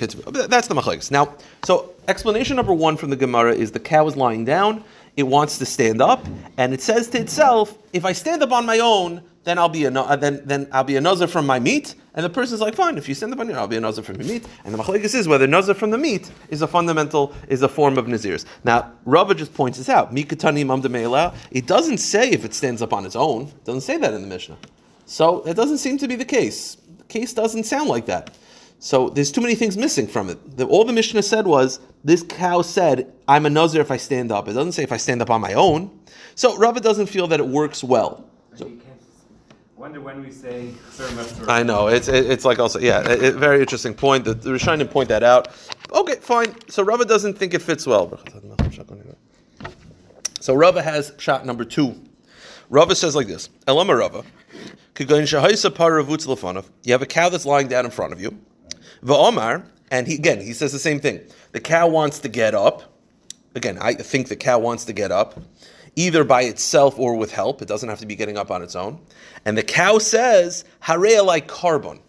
That's 0.47 0.67
the 0.67 0.75
machlekes. 0.75 1.09
Now, 1.09 1.33
so 1.63 1.93
explanation 2.07 2.55
number 2.55 2.73
one 2.73 2.95
from 2.95 3.09
the 3.09 3.15
Gemara 3.15 3.55
is 3.55 3.71
the 3.71 3.79
cow 3.79 4.05
is 4.07 4.15
lying 4.15 4.45
down 4.45 4.83
it 5.17 5.23
wants 5.23 5.57
to 5.57 5.65
stand 5.65 5.99
up, 5.99 6.23
and 6.57 6.73
it 6.73 6.81
says 6.81 7.09
to 7.09 7.19
itself, 7.19 7.75
if 7.91 8.05
I 8.05 8.13
stand 8.13 8.43
up 8.43 8.51
on 8.51 8.67
my 8.67 8.79
own, 8.79 9.23
then 9.47 9.57
I'll 9.57 9.69
be 9.69 9.85
a 9.85 9.91
uh, 9.91 10.15
then 10.17 10.41
then 10.43 10.67
I'll 10.73 10.83
be 10.83 10.97
a 10.97 11.01
nazar 11.01 11.27
from 11.27 11.45
my 11.45 11.59
meat. 11.59 11.95
And 12.13 12.25
the 12.25 12.29
person's 12.29 12.59
like, 12.59 12.75
fine, 12.75 12.97
if 12.97 13.07
you 13.07 13.15
send 13.15 13.31
the 13.31 13.39
on 13.39 13.47
your, 13.47 13.57
I'll 13.57 13.67
be 13.67 13.77
a 13.77 13.79
nazar 13.79 14.03
from 14.03 14.19
your 14.19 14.27
meat. 14.27 14.45
And 14.65 14.73
the 14.73 14.77
machlekes 14.77 15.15
is 15.15 15.27
whether 15.27 15.47
nazar 15.47 15.73
from 15.73 15.91
the 15.91 15.97
meat 15.97 16.29
is 16.49 16.61
a 16.61 16.67
fundamental 16.67 17.33
is 17.47 17.61
a 17.61 17.69
form 17.69 17.97
of 17.97 18.07
nazirs. 18.07 18.45
Now 18.63 18.91
Rava 19.05 19.33
just 19.33 19.53
points 19.53 19.77
this 19.77 19.87
out. 19.87 20.13
Mikatani 20.13 20.61
imam 20.61 21.33
It 21.51 21.65
doesn't 21.65 21.99
say 21.99 22.29
if 22.31 22.43
it 22.43 22.53
stands 22.53 22.81
up 22.81 22.91
on 22.91 23.05
its 23.05 23.15
own. 23.15 23.43
It 23.43 23.63
doesn't 23.63 23.81
say 23.81 23.97
that 23.97 24.13
in 24.13 24.21
the 24.21 24.27
Mishnah. 24.27 24.57
So 25.05 25.41
it 25.43 25.53
doesn't 25.53 25.77
seem 25.77 25.97
to 25.99 26.07
be 26.07 26.15
the 26.17 26.25
case. 26.25 26.75
The 26.97 27.05
case 27.05 27.33
doesn't 27.33 27.63
sound 27.63 27.87
like 27.87 28.05
that. 28.07 28.35
So 28.79 29.09
there's 29.09 29.31
too 29.31 29.41
many 29.41 29.55
things 29.55 29.77
missing 29.77 30.07
from 30.07 30.29
it. 30.29 30.57
The, 30.57 30.65
all 30.65 30.83
the 30.83 30.93
Mishnah 30.93 31.23
said 31.23 31.47
was 31.47 31.79
this 32.03 32.21
cow 32.21 32.61
said, 32.61 33.11
"I'm 33.27 33.45
a 33.45 33.49
nazir 33.49 33.81
if 33.81 33.91
I 33.91 33.97
stand 33.97 34.31
up." 34.31 34.47
It 34.47 34.53
doesn't 34.53 34.73
say 34.73 34.83
if 34.83 34.91
I 34.91 34.97
stand 34.97 35.21
up 35.21 35.29
on 35.29 35.39
my 35.39 35.53
own. 35.53 35.89
So 36.35 36.57
Rava 36.57 36.81
doesn't 36.81 37.07
feel 37.07 37.27
that 37.27 37.39
it 37.39 37.47
works 37.47 37.83
well. 37.83 38.25
So, 38.55 38.71
wonder 39.77 40.01
when 40.01 40.21
we 40.21 40.31
say 40.31 40.71
I 41.47 41.63
know 41.63 41.87
it's 41.87 42.07
it, 42.07 42.29
it's 42.29 42.43
like 42.45 42.59
also 42.59 42.79
yeah, 42.79 43.01
very 43.31 43.59
interesting 43.59 43.93
point. 43.93 44.25
The, 44.25 44.33
the 44.33 44.49
Rishonim 44.49 44.89
point 44.89 45.09
that 45.09 45.23
out. 45.23 45.49
Okay, 45.91 46.15
fine. 46.15 46.55
So 46.69 46.83
Rava 46.83 47.05
doesn't 47.05 47.37
think 47.37 47.53
it 47.53 47.61
fits 47.61 47.85
well. 47.85 48.19
So 50.39 50.55
Rava 50.55 50.81
has 50.81 51.13
shot 51.17 51.45
number 51.45 51.63
two. 51.63 51.95
Rava 52.69 52.95
says 52.95 53.15
like 53.15 53.27
this: 53.27 53.49
Elama 53.67 53.97
Rava, 53.97 54.23
you 56.83 56.91
have 56.93 57.01
a 57.01 57.05
cow 57.05 57.29
that's 57.29 57.45
lying 57.45 57.67
down 57.67 57.85
in 57.85 57.91
front 57.91 58.13
of 58.13 58.21
you. 58.21 58.37
Va'omar, 59.03 59.63
and 59.91 60.07
he, 60.07 60.15
again 60.15 60.41
he 60.41 60.53
says 60.53 60.71
the 60.71 60.79
same 60.79 60.99
thing. 60.99 61.21
The 61.51 61.59
cow 61.59 61.87
wants 61.87 62.19
to 62.19 62.29
get 62.29 62.55
up. 62.55 62.93
Again, 63.55 63.77
I 63.79 63.93
think 63.93 64.27
the 64.27 64.35
cow 64.35 64.59
wants 64.59 64.85
to 64.85 64.93
get 64.93 65.11
up, 65.11 65.39
either 65.97 66.23
by 66.23 66.43
itself 66.43 66.97
or 66.97 67.15
with 67.15 67.31
help. 67.31 67.61
It 67.61 67.67
doesn't 67.67 67.89
have 67.89 67.99
to 67.99 68.05
be 68.05 68.15
getting 68.15 68.37
up 68.37 68.51
on 68.51 68.61
its 68.61 68.75
own. 68.75 68.99
And 69.43 69.57
the 69.57 69.63
cow 69.63 69.97
says, 69.97 70.63
"Hareya 70.83 71.25
like 71.25 71.47
korban." 71.49 71.99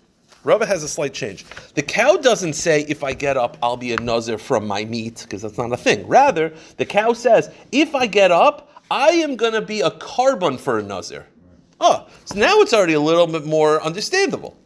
Rava 0.45 0.67
has 0.67 0.85
a 0.85 0.89
slight 0.89 1.15
change. 1.15 1.45
The 1.75 1.83
cow 1.83 2.17
doesn't 2.17 2.53
say, 2.53 2.83
if 2.89 3.03
I 3.03 3.13
get 3.13 3.37
up, 3.37 3.59
I'll 3.61 3.77
be 3.77 3.93
a 3.93 4.01
nazir 4.01 4.39
from 4.39 4.67
my 4.67 4.85
meat, 4.85 5.23
because 5.25 5.43
that's 5.43 5.59
not 5.59 5.73
a 5.73 5.77
thing. 5.77 6.07
Rather, 6.07 6.53
the 6.77 6.87
cow 6.87 7.13
says, 7.13 7.51
if 7.73 7.95
I 7.95 8.07
get 8.07 8.31
up, 8.31 8.83
I 8.91 9.09
am 9.09 9.35
going 9.35 9.53
to 9.53 9.61
be 9.61 9.81
a 9.81 9.91
korban 9.91 10.59
for 10.59 10.79
a 10.79 10.83
nazir. 10.83 11.27
Oh, 11.81 12.07
so 12.25 12.39
now 12.39 12.61
it's 12.61 12.73
already 12.73 12.95
a 12.95 13.01
little 13.01 13.27
bit 13.27 13.47
more 13.47 13.83
understandable. 13.83 14.57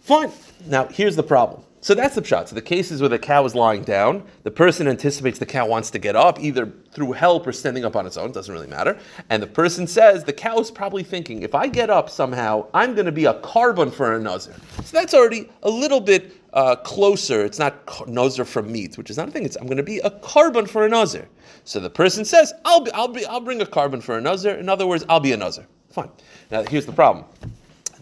Fine. 0.00 0.30
Now, 0.66 0.86
here's 0.86 1.16
the 1.16 1.22
problem. 1.22 1.62
So 1.84 1.94
that's 1.94 2.14
the 2.14 2.24
shot. 2.24 2.48
So 2.48 2.54
the 2.54 2.62
cases 2.62 3.02
where 3.02 3.10
the 3.10 3.18
cow 3.18 3.44
is 3.44 3.54
lying 3.54 3.82
down, 3.82 4.24
the 4.42 4.50
person 4.50 4.88
anticipates 4.88 5.38
the 5.38 5.44
cow 5.44 5.66
wants 5.66 5.90
to 5.90 5.98
get 5.98 6.16
up, 6.16 6.40
either 6.40 6.72
through 6.92 7.12
help 7.12 7.46
or 7.46 7.52
standing 7.52 7.84
up 7.84 7.94
on 7.94 8.06
its 8.06 8.16
own, 8.16 8.32
doesn't 8.32 8.54
really 8.54 8.66
matter. 8.66 8.98
And 9.28 9.42
the 9.42 9.46
person 9.46 9.86
says 9.86 10.24
the 10.24 10.32
cow 10.32 10.58
is 10.58 10.70
probably 10.70 11.02
thinking, 11.02 11.42
if 11.42 11.54
I 11.54 11.66
get 11.66 11.90
up 11.90 12.08
somehow, 12.08 12.68
I'm 12.72 12.94
going 12.94 13.04
to 13.04 13.12
be 13.12 13.26
a 13.26 13.34
korban 13.34 13.92
for 13.92 14.16
a 14.16 14.18
nazir. 14.18 14.54
So 14.82 14.96
that's 14.96 15.12
already 15.12 15.50
a 15.62 15.68
little 15.68 16.00
bit 16.00 16.40
uh, 16.54 16.76
closer. 16.76 17.44
It's 17.44 17.58
not 17.58 18.08
nazir 18.08 18.46
from 18.46 18.72
meat, 18.72 18.96
which 18.96 19.10
is 19.10 19.18
not 19.18 19.28
a 19.28 19.30
thing. 19.30 19.44
It's 19.44 19.56
I'm 19.56 19.66
going 19.66 19.76
to 19.76 19.82
be 19.82 19.98
a 19.98 20.10
korban 20.10 20.66
for 20.66 20.86
a 20.86 20.88
nazir. 20.88 21.28
So 21.64 21.80
the 21.80 21.90
person 21.90 22.24
says, 22.24 22.54
I'll 22.64 22.80
be, 22.80 22.92
I'll 22.92 23.08
be, 23.08 23.26
I'll 23.26 23.40
bring 23.40 23.60
a 23.60 23.66
korban 23.66 24.02
for 24.02 24.16
a 24.16 24.22
nazir. 24.22 24.54
In 24.54 24.70
other 24.70 24.86
words, 24.86 25.04
I'll 25.10 25.20
be 25.20 25.32
a 25.32 25.36
nazir. 25.36 25.66
Fine. 25.90 26.08
Now 26.50 26.62
here's 26.62 26.86
the 26.86 26.92
problem. 26.92 27.26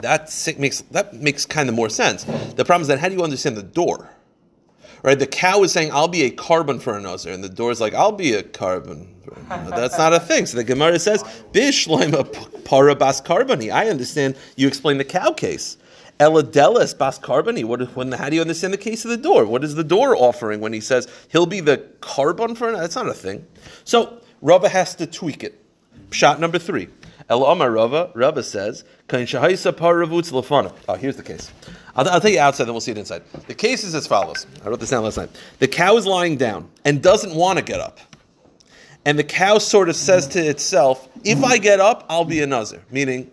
That 0.01 0.55
makes 0.59 0.81
that 0.91 1.15
makes 1.15 1.47
kind 1.47 1.69
of 1.69 1.75
more 1.75 1.89
sense. 1.89 2.25
The 2.25 2.65
problem 2.65 2.83
is 2.83 2.89
that 2.89 2.99
how 2.99 3.09
do 3.09 3.15
you 3.15 3.23
understand 3.23 3.57
the 3.57 3.63
door? 3.63 4.11
Right, 5.03 5.19
the 5.19 5.27
cow 5.27 5.65
is 5.65 5.73
saying, 5.73 5.91
"I'll 5.93 6.07
be 6.07 6.23
a 6.23 6.31
korban 6.31 6.81
for 6.81 6.97
a 6.97 7.01
nazir," 7.01 7.33
and 7.33 7.43
the 7.43 7.49
door 7.49 7.73
is 7.73 7.81
like, 7.81 7.93
"I'll 7.93 8.13
be 8.13 8.35
a 8.35 8.43
korban." 8.43 9.07
That's 9.49 9.99
not 9.99 10.13
a 10.13 10.21
thing. 10.21 10.47
So 10.47 10.57
the 10.57 10.65
Gemara 10.65 10.99
says, 10.99 11.25
"Bishloima 11.53 12.65
para 12.65 12.95
bas 12.95 13.21
carboni." 13.21 13.73
I 13.73 13.89
understand. 13.89 14.37
You 14.57 14.69
explain 14.69 14.99
the 14.99 15.05
cow 15.05 15.33
case. 15.33 15.77
Eladelis 16.21 16.97
bas 16.97 17.19
carboni. 17.19 17.65
What? 17.65 17.81
When? 17.97 18.13
How 18.13 18.29
do 18.29 18.37
you 18.37 18.43
understand 18.43 18.73
the 18.73 18.79
case 18.79 19.05
of 19.05 19.11
the 19.11 19.17
door? 19.17 19.45
What 19.45 19.65
is 19.65 19.75
the 19.75 19.83
door 19.85 20.15
offering 20.17 20.61
when 20.61 20.73
he 20.73 20.81
says 20.81 21.09
he'll 21.29 21.47
be 21.47 21.61
the 21.61 21.79
korban 22.01 22.57
for? 22.57 22.71
That's 22.71 22.95
not 22.95 23.09
a 23.09 23.15
thing. 23.15 23.45
So 23.83 24.21
Rava 24.41 24.69
has 24.69 24.95
to 24.97 25.07
tweak 25.07 25.43
it. 25.43 25.59
Shot 26.11 26.39
number 26.39 26.61
three. 26.61 26.89
El 27.29 27.45
Omar 27.45 27.71
Rava, 27.71 28.11
Rava 28.15 28.43
says, 28.43 28.85
Oh, 29.11 29.25
here's 30.99 31.17
the 31.17 31.23
case. 31.25 31.53
I'll, 31.95 32.09
I'll 32.09 32.21
tell 32.21 32.31
you 32.31 32.41
outside, 32.41 32.65
then 32.65 32.75
we'll 32.75 32.81
see 32.81 32.93
it 32.93 32.99
inside. 32.99 33.23
The 33.47 33.55
case 33.55 33.85
is 33.85 33.95
as 33.95 34.07
follows. 34.07 34.47
I 34.65 34.69
wrote 34.69 34.81
this 34.81 34.91
down 34.91 35.05
last 35.05 35.19
night. 35.19 35.31
The 35.59 35.69
cow 35.69 35.97
is 35.97 36.07
lying 36.07 36.37
down 36.37 36.71
and 36.85 37.03
doesn't 37.03 37.35
want 37.35 37.59
to 37.59 37.65
get 37.65 37.81
up. 37.81 37.99
And 39.05 39.19
the 39.19 39.25
cow 39.25 39.59
sort 39.59 39.89
of 39.89 39.97
says 39.97 40.29
to 40.29 40.39
itself, 40.39 41.09
if 41.25 41.43
I 41.43 41.59
get 41.59 41.81
up, 41.81 42.07
I'll 42.09 42.25
be 42.25 42.41
a. 42.41 42.65
Meaning, 42.91 43.31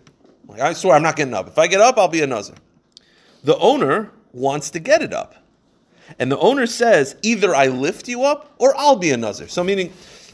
like, 0.47 0.61
I 0.61 0.73
swear 0.73 0.95
I'm 0.95 1.03
not 1.03 1.15
getting 1.15 1.33
up. 1.33 1.47
If 1.47 1.59
I 1.59 1.67
get 1.67 1.79
up, 1.79 1.97
I'll 1.97 2.07
be 2.07 2.21
a. 2.21 2.27
The 2.27 3.57
owner 3.57 4.11
wants 4.33 4.71
to 4.71 4.79
get 4.79 5.01
it 5.01 5.13
up. 5.13 5.35
And 6.17 6.31
the 6.31 6.39
owner 6.39 6.65
says, 6.65 7.15
either 7.21 7.53
I 7.53 7.67
lift 7.67 8.07
you 8.07 8.23
up 8.23 8.55
or 8.57 8.75
I'll 8.75 8.95
be 8.95 9.11
a. 9.11 9.33
So 9.33 9.63
meaning, 9.63 9.93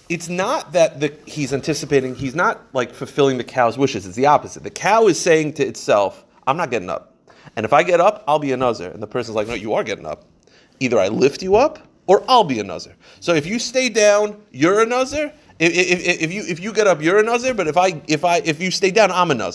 it's 0.09 0.29
not 0.29 0.73
that 0.73 0.99
the, 0.99 1.13
he's 1.25 1.53
anticipating, 1.53 2.15
he's 2.15 2.35
not 2.35 2.61
like 2.73 2.93
fulfilling 2.93 3.37
the 3.37 3.43
cow's 3.43 3.77
wishes. 3.77 4.05
It's 4.05 4.15
the 4.15 4.27
opposite. 4.27 4.63
The 4.63 4.69
cow 4.69 5.07
is 5.07 5.19
saying 5.19 5.53
to 5.53 5.65
itself, 5.65 6.25
I'm 6.47 6.57
not 6.57 6.71
getting 6.71 6.89
up. 6.89 7.15
And 7.55 7.65
if 7.65 7.73
I 7.73 7.83
get 7.83 7.99
up, 7.99 8.23
I'll 8.27 8.39
be 8.39 8.51
a. 8.51 8.53
And 8.53 9.01
the 9.01 9.07
person's 9.07 9.35
like, 9.35 9.47
no, 9.47 9.53
you 9.53 9.73
are 9.73 9.83
getting 9.83 10.05
up. 10.05 10.25
Either 10.79 10.99
I 10.99 11.07
lift 11.07 11.41
you 11.41 11.55
up 11.55 11.79
or 12.07 12.23
I'll 12.27 12.43
be 12.43 12.59
a. 12.59 12.79
So 13.19 13.33
if 13.33 13.45
you 13.45 13.59
stay 13.59 13.89
down, 13.89 14.41
you're 14.51 14.81
a 14.81 14.85
nazir. 14.85 15.33
If, 15.57 15.73
if, 15.73 16.21
if, 16.21 16.33
you, 16.33 16.43
if 16.47 16.59
you 16.59 16.73
get 16.73 16.85
up, 16.85 17.01
you're 17.01 17.19
a. 17.19 17.53
But 17.53 17.67
if, 17.67 17.77
I, 17.77 18.01
if, 18.07 18.25
I, 18.25 18.37
if 18.37 18.61
you 18.61 18.71
stay 18.71 18.91
down, 18.91 19.11
I'm 19.11 19.31
a. 19.31 19.53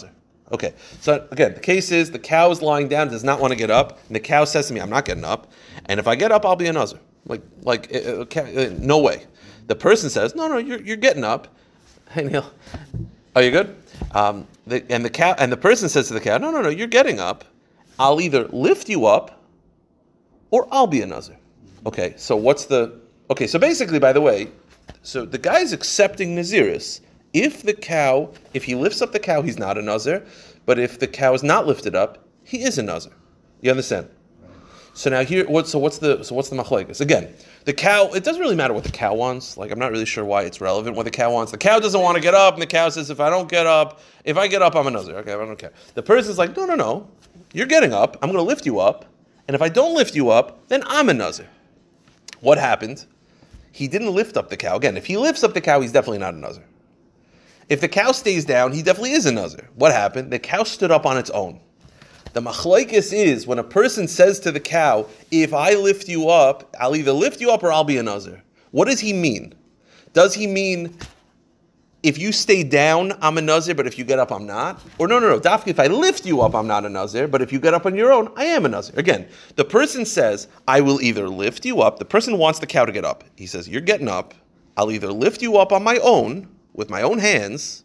Okay, 0.52 0.74
so 1.00 1.28
again, 1.30 1.54
the 1.54 1.60
case 1.60 1.92
is 1.92 2.10
the 2.10 2.18
cow 2.18 2.50
is 2.50 2.60
lying 2.60 2.88
down, 2.88 3.08
does 3.08 3.22
not 3.22 3.40
want 3.40 3.52
to 3.52 3.56
get 3.56 3.70
up, 3.70 4.00
and 4.08 4.16
the 4.16 4.20
cow 4.20 4.44
says 4.44 4.66
to 4.66 4.74
me, 4.74 4.80
"I'm 4.80 4.90
not 4.90 5.04
getting 5.04 5.24
up," 5.24 5.52
and 5.86 6.00
if 6.00 6.08
I 6.08 6.16
get 6.16 6.32
up, 6.32 6.44
I'll 6.44 6.56
be 6.56 6.66
a. 6.66 6.86
Like, 7.26 7.42
like, 7.62 7.94
uh, 7.94 8.22
uh, 8.22 8.70
no 8.78 8.98
way. 8.98 9.26
The 9.70 9.76
person 9.76 10.10
says, 10.10 10.34
"No, 10.34 10.48
no, 10.48 10.58
you're, 10.58 10.80
you're 10.80 10.96
getting 10.96 11.22
up." 11.22 11.46
Hey 12.10 12.24
Neil, 12.24 12.44
are 13.36 13.42
you 13.44 13.52
good? 13.52 13.76
Um, 14.10 14.48
the, 14.66 14.84
and 14.90 15.04
the 15.04 15.10
cow 15.10 15.36
and 15.38 15.52
the 15.52 15.56
person 15.56 15.88
says 15.88 16.08
to 16.08 16.14
the 16.14 16.20
cow, 16.20 16.38
"No, 16.38 16.50
no, 16.50 16.60
no, 16.60 16.68
you're 16.68 16.88
getting 16.88 17.20
up. 17.20 17.44
I'll 17.96 18.20
either 18.20 18.48
lift 18.48 18.88
you 18.88 19.06
up, 19.06 19.40
or 20.50 20.66
I'll 20.72 20.88
be 20.88 21.02
a 21.02 21.06
nazir." 21.06 21.36
Okay, 21.86 22.14
so 22.16 22.34
what's 22.34 22.64
the? 22.64 22.98
Okay, 23.30 23.46
so 23.46 23.60
basically, 23.60 24.00
by 24.00 24.12
the 24.12 24.20
way, 24.20 24.48
so 25.02 25.24
the 25.24 25.38
guy's 25.38 25.72
accepting 25.72 26.34
naziris. 26.34 27.00
If 27.32 27.62
the 27.62 27.74
cow, 27.74 28.30
if 28.52 28.64
he 28.64 28.74
lifts 28.74 29.00
up 29.00 29.12
the 29.12 29.20
cow, 29.20 29.40
he's 29.40 29.56
not 29.56 29.78
a 29.78 29.82
nazir. 29.82 30.26
But 30.66 30.80
if 30.80 30.98
the 30.98 31.06
cow 31.06 31.32
is 31.32 31.44
not 31.44 31.68
lifted 31.68 31.94
up, 31.94 32.26
he 32.42 32.64
is 32.64 32.76
a 32.78 32.82
nazir. 32.82 33.12
You 33.60 33.70
understand? 33.70 34.08
So 34.92 35.08
now 35.08 35.24
here, 35.24 35.46
what, 35.48 35.68
so 35.68 35.78
what's 35.78 35.98
the 35.98 36.22
so 36.22 36.34
what's 36.34 36.48
the 36.48 36.56
machlekes 36.56 37.00
again? 37.00 37.32
The 37.64 37.72
cow. 37.72 38.08
It 38.08 38.24
doesn't 38.24 38.40
really 38.40 38.56
matter 38.56 38.74
what 38.74 38.84
the 38.84 38.90
cow 38.90 39.14
wants. 39.14 39.56
Like 39.56 39.70
I'm 39.70 39.78
not 39.78 39.92
really 39.92 40.04
sure 40.04 40.24
why 40.24 40.42
it's 40.42 40.60
relevant 40.60 40.96
what 40.96 41.04
the 41.04 41.10
cow 41.10 41.32
wants. 41.32 41.52
The 41.52 41.58
cow 41.58 41.78
doesn't 41.78 42.00
want 42.00 42.16
to 42.16 42.22
get 42.22 42.34
up, 42.34 42.54
and 42.54 42.62
the 42.62 42.66
cow 42.66 42.88
says, 42.88 43.08
"If 43.10 43.20
I 43.20 43.30
don't 43.30 43.48
get 43.48 43.66
up, 43.66 44.00
if 44.24 44.36
I 44.36 44.48
get 44.48 44.62
up, 44.62 44.74
I'm 44.74 44.86
a 44.86 44.90
nazir." 44.90 45.16
Okay, 45.18 45.32
I 45.32 45.36
don't 45.36 45.58
care. 45.58 45.72
The 45.94 46.02
person's 46.02 46.38
like, 46.38 46.56
"No, 46.56 46.66
no, 46.66 46.74
no. 46.74 47.08
You're 47.52 47.66
getting 47.66 47.92
up. 47.92 48.16
I'm 48.22 48.28
going 48.30 48.42
to 48.42 48.48
lift 48.48 48.66
you 48.66 48.80
up, 48.80 49.04
and 49.48 49.54
if 49.54 49.62
I 49.62 49.68
don't 49.68 49.94
lift 49.94 50.14
you 50.14 50.30
up, 50.30 50.66
then 50.68 50.82
I'm 50.86 51.08
a 51.08 51.14
nazir." 51.14 51.48
What 52.40 52.58
happened? 52.58 53.04
He 53.72 53.86
didn't 53.86 54.12
lift 54.12 54.36
up 54.36 54.50
the 54.50 54.56
cow. 54.56 54.76
Again, 54.76 54.96
if 54.96 55.06
he 55.06 55.16
lifts 55.16 55.44
up 55.44 55.54
the 55.54 55.60
cow, 55.60 55.80
he's 55.80 55.92
definitely 55.92 56.18
not 56.18 56.34
a 56.34 56.38
nazir. 56.38 56.64
If 57.68 57.80
the 57.80 57.88
cow 57.88 58.10
stays 58.12 58.44
down, 58.44 58.72
he 58.72 58.82
definitely 58.82 59.12
is 59.12 59.26
a 59.26 59.32
nazir. 59.32 59.68
What 59.76 59.92
happened? 59.92 60.32
The 60.32 60.40
cow 60.40 60.64
stood 60.64 60.90
up 60.90 61.06
on 61.06 61.16
its 61.16 61.30
own. 61.30 61.60
The 62.32 62.40
machlaikis 62.40 63.12
is 63.12 63.46
when 63.46 63.58
a 63.58 63.64
person 63.64 64.06
says 64.06 64.38
to 64.40 64.52
the 64.52 64.60
cow, 64.60 65.06
"If 65.30 65.52
I 65.52 65.74
lift 65.74 66.08
you 66.08 66.28
up, 66.28 66.74
I'll 66.78 66.94
either 66.94 67.12
lift 67.12 67.40
you 67.40 67.50
up 67.50 67.62
or 67.62 67.72
I'll 67.72 67.84
be 67.84 67.98
a 67.98 68.02
nazir." 68.02 68.42
What 68.70 68.86
does 68.86 69.00
he 69.00 69.12
mean? 69.12 69.54
Does 70.12 70.34
he 70.34 70.46
mean 70.46 70.96
if 72.02 72.18
you 72.18 72.32
stay 72.32 72.62
down, 72.62 73.12
I'm 73.20 73.36
a 73.36 73.42
nazir, 73.42 73.74
but 73.74 73.86
if 73.86 73.98
you 73.98 74.04
get 74.04 74.18
up, 74.18 74.32
I'm 74.32 74.46
not? 74.46 74.80
Or 74.98 75.06
no, 75.06 75.18
no, 75.18 75.28
no. 75.28 75.38
Dafki, 75.38 75.68
if 75.68 75.78
I 75.78 75.86
lift 75.88 76.24
you 76.24 76.40
up, 76.40 76.54
I'm 76.54 76.66
not 76.66 76.86
a 76.86 76.88
nazir, 76.88 77.28
but 77.28 77.42
if 77.42 77.52
you 77.52 77.60
get 77.60 77.74
up 77.74 77.84
on 77.84 77.94
your 77.94 78.10
own, 78.10 78.30
I 78.36 78.46
am 78.46 78.64
a 78.64 78.68
nazir. 78.68 78.98
Again, 78.98 79.26
the 79.56 79.64
person 79.64 80.06
says, 80.06 80.46
"I 80.66 80.80
will 80.80 81.00
either 81.02 81.28
lift 81.28 81.64
you 81.64 81.82
up." 81.82 81.98
The 81.98 82.04
person 82.04 82.38
wants 82.38 82.58
the 82.58 82.66
cow 82.66 82.84
to 82.84 82.92
get 82.92 83.04
up. 83.04 83.24
He 83.36 83.46
says, 83.46 83.68
"You're 83.68 83.82
getting 83.82 84.08
up. 84.08 84.34
I'll 84.76 84.90
either 84.90 85.12
lift 85.12 85.42
you 85.42 85.58
up 85.58 85.72
on 85.72 85.82
my 85.82 85.98
own 85.98 86.48
with 86.72 86.88
my 86.88 87.02
own 87.02 87.18
hands, 87.18 87.84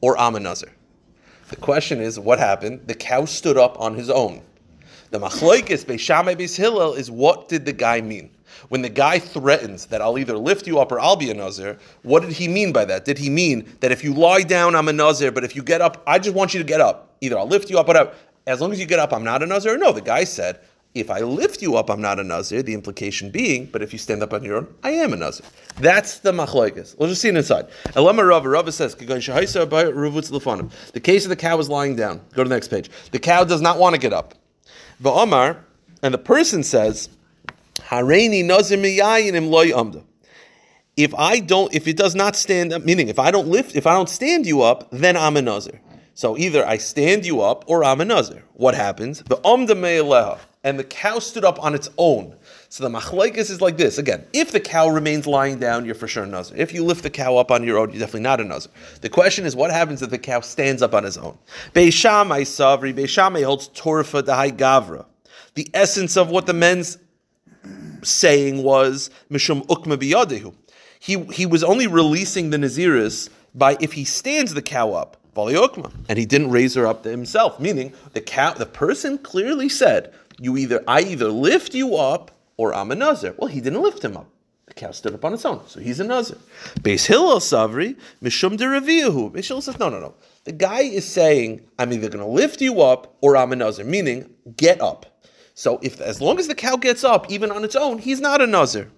or 0.00 0.18
I'm 0.18 0.34
a 0.34 0.40
nazir." 0.40 0.72
The 1.52 1.58
question 1.60 2.00
is, 2.00 2.18
what 2.18 2.38
happened? 2.38 2.80
The 2.86 2.94
cow 2.94 3.26
stood 3.26 3.58
up 3.58 3.78
on 3.78 3.94
his 3.94 4.08
own. 4.08 4.40
The 5.10 5.20
machloikis 5.20 5.84
beishamai 5.84 6.34
beis 6.34 6.56
hillel 6.56 6.94
is 6.94 7.10
what 7.10 7.50
did 7.50 7.66
the 7.66 7.74
guy 7.74 8.00
mean? 8.00 8.30
When 8.70 8.80
the 8.80 8.88
guy 8.88 9.18
threatens 9.18 9.84
that 9.86 10.00
I'll 10.00 10.18
either 10.18 10.38
lift 10.38 10.66
you 10.66 10.80
up 10.80 10.90
or 10.90 10.98
I'll 10.98 11.14
be 11.14 11.30
a 11.30 11.34
nazir, 11.34 11.78
what 12.04 12.22
did 12.22 12.32
he 12.32 12.48
mean 12.48 12.72
by 12.72 12.86
that? 12.86 13.04
Did 13.04 13.18
he 13.18 13.28
mean 13.28 13.70
that 13.80 13.92
if 13.92 14.02
you 14.02 14.14
lie 14.14 14.42
down, 14.42 14.74
I'm 14.74 14.88
a 14.88 14.94
nazir, 14.94 15.30
but 15.30 15.44
if 15.44 15.54
you 15.54 15.62
get 15.62 15.82
up, 15.82 16.02
I 16.06 16.18
just 16.18 16.34
want 16.34 16.54
you 16.54 16.58
to 16.58 16.64
get 16.64 16.80
up. 16.80 17.14
Either 17.20 17.38
I'll 17.38 17.46
lift 17.46 17.68
you 17.68 17.78
up, 17.78 17.86
but 17.86 18.16
as 18.46 18.62
long 18.62 18.72
as 18.72 18.80
you 18.80 18.86
get 18.86 18.98
up, 18.98 19.12
I'm 19.12 19.22
not 19.22 19.42
a 19.42 19.46
nazir. 19.46 19.76
No, 19.76 19.92
the 19.92 20.00
guy 20.00 20.24
said, 20.24 20.58
if 20.94 21.10
I 21.10 21.20
lift 21.20 21.62
you 21.62 21.76
up, 21.76 21.88
I'm 21.88 22.02
not 22.02 22.20
a 22.20 22.24
nazir. 22.24 22.62
The 22.62 22.74
implication 22.74 23.30
being, 23.30 23.66
but 23.66 23.80
if 23.80 23.94
you 23.94 23.98
stand 23.98 24.22
up 24.22 24.34
on 24.34 24.42
your 24.42 24.56
own, 24.58 24.74
I 24.82 24.90
am 24.90 25.14
a 25.14 25.16
nazir. 25.16 25.46
That's 25.76 26.18
the 26.18 26.32
machlokes. 26.32 26.98
We'll 26.98 27.08
just 27.08 27.22
see 27.22 27.28
it 27.28 27.36
inside. 27.36 27.68
Elama 27.94 28.28
Rava. 28.28 28.48
Rava 28.48 28.72
says, 28.72 28.94
The 28.94 29.06
case 31.02 31.24
of 31.24 31.30
the 31.30 31.36
cow 31.36 31.58
is 31.58 31.68
lying 31.70 31.96
down. 31.96 32.20
Go 32.34 32.42
to 32.42 32.48
the 32.48 32.54
next 32.54 32.68
page. 32.68 32.90
The 33.10 33.18
cow 33.18 33.44
does 33.44 33.62
not 33.62 33.78
want 33.78 33.94
to 33.94 34.00
get 34.00 34.12
up. 34.12 34.34
Va'amar, 35.02 35.60
and 36.02 36.12
the 36.12 36.18
person 36.18 36.62
says, 36.62 37.08
Hareini 37.76 38.44
nazir 38.44 38.76
miyayinim 38.76 39.48
loy 39.48 39.74
amda. 39.74 40.04
If 40.94 41.14
I 41.14 41.40
don't, 41.40 41.74
if 41.74 41.88
it 41.88 41.96
does 41.96 42.14
not 42.14 42.36
stand 42.36 42.70
up, 42.70 42.84
meaning 42.84 43.08
if 43.08 43.18
I 43.18 43.30
don't 43.30 43.48
lift, 43.48 43.74
if 43.76 43.86
I 43.86 43.94
don't 43.94 44.10
stand 44.10 44.44
you 44.44 44.60
up, 44.60 44.88
then 44.92 45.16
I'm 45.16 45.38
a 45.38 45.42
nazir. 45.42 45.80
So 46.12 46.36
either 46.36 46.66
I 46.66 46.76
stand 46.76 47.24
you 47.24 47.40
up 47.40 47.64
or 47.66 47.82
I'm 47.82 48.02
a 48.02 48.04
nazir. 48.04 48.44
What 48.52 48.74
happens? 48.74 49.22
The 49.22 49.40
amda 49.46 49.74
me'eleha 49.74 50.38
and 50.64 50.78
the 50.78 50.84
cow 50.84 51.18
stood 51.18 51.44
up 51.44 51.62
on 51.62 51.74
its 51.74 51.90
own. 51.98 52.34
So 52.68 52.88
the 52.88 52.90
machlekes 52.90 53.50
is 53.50 53.60
like 53.60 53.76
this. 53.76 53.98
Again, 53.98 54.24
if 54.32 54.52
the 54.52 54.60
cow 54.60 54.88
remains 54.88 55.26
lying 55.26 55.58
down, 55.58 55.84
you're 55.84 55.94
for 55.94 56.06
sure 56.06 56.24
a 56.24 56.26
nazir. 56.26 56.56
If 56.56 56.72
you 56.72 56.84
lift 56.84 57.02
the 57.02 57.10
cow 57.10 57.36
up 57.36 57.50
on 57.50 57.64
your 57.64 57.78
own, 57.78 57.90
you're 57.90 57.98
definitely 57.98 58.20
not 58.20 58.40
a 58.40 58.44
nazir. 58.44 58.70
The 59.00 59.08
question 59.08 59.44
is, 59.44 59.56
what 59.56 59.70
happens 59.70 60.02
if 60.02 60.10
the 60.10 60.18
cow 60.18 60.40
stands 60.40 60.80
up 60.80 60.94
on 60.94 61.04
his 61.04 61.18
own? 61.18 61.36
Beishamai 61.74 62.42
savri, 62.42 62.94
Beishamai 62.94 63.44
holds 63.44 63.68
torfa 63.70 64.22
dahai 64.22 64.56
gavra. 64.56 65.04
The 65.54 65.68
essence 65.74 66.16
of 66.16 66.30
what 66.30 66.46
the 66.46 66.54
men's 66.54 66.98
saying 68.02 68.62
was 68.62 69.10
mishum 69.30 69.66
ukma 69.66 69.96
biyadehu. 69.96 70.54
He 70.98 71.18
he 71.24 71.46
was 71.46 71.64
only 71.64 71.88
releasing 71.88 72.50
the 72.50 72.56
naziris 72.56 73.28
by 73.54 73.76
if 73.80 73.92
he 73.92 74.04
stands 74.04 74.54
the 74.54 74.62
cow 74.62 74.92
up, 74.92 75.16
and 75.34 76.18
he 76.18 76.26
didn't 76.26 76.50
raise 76.50 76.74
her 76.74 76.86
up 76.86 77.04
himself. 77.04 77.58
Meaning 77.58 77.92
the 78.12 78.20
cow, 78.20 78.52
the 78.52 78.66
person 78.66 79.18
clearly 79.18 79.68
said, 79.68 80.12
"You 80.38 80.56
either 80.56 80.82
I 80.86 81.00
either 81.02 81.28
lift 81.28 81.74
you 81.74 81.96
up 81.96 82.30
or 82.56 82.74
I'm 82.74 82.90
a 82.90 82.94
nazir." 82.94 83.34
Well, 83.38 83.48
he 83.48 83.60
didn't 83.60 83.82
lift 83.82 84.04
him 84.04 84.16
up. 84.16 84.28
The 84.66 84.74
cow 84.74 84.92
stood 84.92 85.14
up 85.14 85.24
on 85.24 85.34
its 85.34 85.44
own, 85.44 85.60
so 85.66 85.80
he's 85.80 86.00
a 86.00 86.04
nazir. 86.04 86.38
Beis 86.80 87.06
Hillel 87.06 87.40
savri 87.40 87.96
mishum 88.22 88.56
deraviyahu. 88.56 89.32
Beis 89.32 89.48
Hillel 89.48 89.60
says, 89.60 89.78
"No, 89.78 89.88
no, 89.88 90.00
no." 90.00 90.14
The 90.44 90.52
guy 90.52 90.82
is 90.82 91.06
saying, 91.06 91.62
"I'm 91.78 91.92
either 91.92 92.08
going 92.08 92.24
to 92.24 92.30
lift 92.30 92.60
you 92.60 92.80
up 92.80 93.14
or 93.20 93.36
I'm 93.36 93.52
a 93.52 93.56
nazir," 93.56 93.84
meaning 93.84 94.30
get 94.56 94.80
up. 94.80 95.06
So 95.54 95.78
if 95.82 96.00
as 96.00 96.20
long 96.20 96.38
as 96.38 96.48
the 96.48 96.54
cow 96.54 96.76
gets 96.76 97.04
up, 97.04 97.30
even 97.30 97.50
on 97.50 97.64
its 97.64 97.76
own, 97.76 97.98
he's 97.98 98.20
not 98.20 98.40
a 98.40 98.46
nazir. 98.46 98.90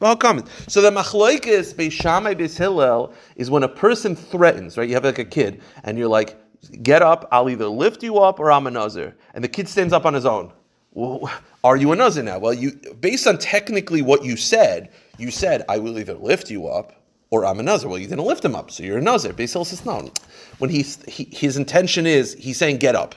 So 0.00 0.18
the 0.18 0.90
machloikis 0.90 1.74
Beis 1.74 1.92
Shammai 1.92 2.34
Beis 2.34 2.58
Hillel 2.58 3.14
is 3.36 3.50
when 3.50 3.62
a 3.62 3.68
person 3.68 4.14
threatens, 4.14 4.76
right? 4.76 4.88
You 4.88 4.94
have 4.96 5.04
like 5.04 5.18
a 5.18 5.24
kid, 5.24 5.62
and 5.84 5.96
you're 5.96 6.08
like, 6.08 6.36
"Get 6.82 7.00
up! 7.00 7.26
I'll 7.32 7.48
either 7.48 7.68
lift 7.68 8.02
you 8.02 8.18
up 8.18 8.40
or 8.40 8.50
I'm 8.50 8.66
a 8.66 8.70
nazir," 8.70 9.14
and 9.32 9.42
the 9.42 9.48
kid 9.48 9.68
stands 9.68 9.94
up 9.94 10.04
on 10.04 10.12
his 10.12 10.26
own. 10.26 10.52
Well, 10.94 11.30
are 11.64 11.76
you 11.76 11.92
a 11.92 11.96
nazir 11.96 12.22
now? 12.22 12.38
Well, 12.38 12.54
you 12.54 12.72
based 13.00 13.26
on 13.26 13.38
technically 13.38 14.00
what 14.00 14.24
you 14.24 14.36
said, 14.36 14.90
you 15.18 15.30
said 15.30 15.64
I 15.68 15.78
will 15.78 15.98
either 15.98 16.14
lift 16.14 16.50
you 16.50 16.68
up 16.68 16.92
or 17.30 17.44
I'm 17.44 17.58
a 17.58 17.64
nazir. 17.64 17.88
Well, 17.88 17.98
you 17.98 18.06
didn't 18.06 18.24
lift 18.24 18.44
him 18.44 18.54
up, 18.54 18.70
so 18.70 18.84
you're 18.84 18.98
a. 18.98 19.02
Beis 19.02 19.52
Hillel 19.52 19.64
says 19.64 19.84
no. 19.84 20.10
When 20.58 20.70
he's 20.70 21.04
he, 21.06 21.24
his 21.24 21.56
intention 21.56 22.06
is 22.06 22.34
he's 22.34 22.58
saying 22.58 22.78
get 22.78 22.94
up. 22.94 23.14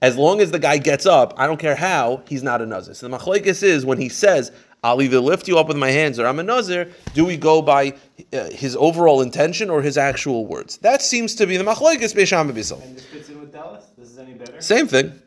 As 0.00 0.16
long 0.16 0.40
as 0.40 0.50
the 0.50 0.58
guy 0.58 0.78
gets 0.78 1.06
up, 1.06 1.34
I 1.38 1.46
don't 1.46 1.58
care 1.58 1.76
how, 1.76 2.22
he's 2.28 2.42
not 2.42 2.60
a 2.60 2.66
nazir. 2.66 2.94
So 2.94 3.08
the 3.08 3.16
machlekes 3.16 3.62
is 3.62 3.86
when 3.86 3.98
he 3.98 4.08
says, 4.08 4.52
I'll 4.82 5.00
either 5.00 5.18
lift 5.18 5.48
you 5.48 5.58
up 5.58 5.68
with 5.68 5.78
my 5.78 5.90
hands 5.90 6.18
or 6.18 6.26
I'm 6.26 6.38
a 6.38 6.42
nazir, 6.42 6.90
do 7.14 7.24
we 7.24 7.38
go 7.38 7.62
by 7.62 7.94
uh, 8.32 8.50
his 8.50 8.76
overall 8.76 9.22
intention 9.22 9.70
or 9.70 9.80
his 9.80 9.96
actual 9.96 10.44
words? 10.44 10.76
That 10.78 11.00
seems 11.00 11.34
to 11.36 11.46
be 11.46 11.56
the 11.56 11.64
machlekes 11.64 12.14
beisham 12.14 12.50
b'bisel. 12.50 12.82
And 12.82 12.96
this 12.96 13.06
fits 13.06 13.30
in 13.30 13.40
with 13.40 13.52
Dallas? 13.52 13.84
This 13.96 14.10
is 14.10 14.18
any 14.18 14.34
better? 14.34 14.60
Same 14.60 14.86
thing. 14.86 15.18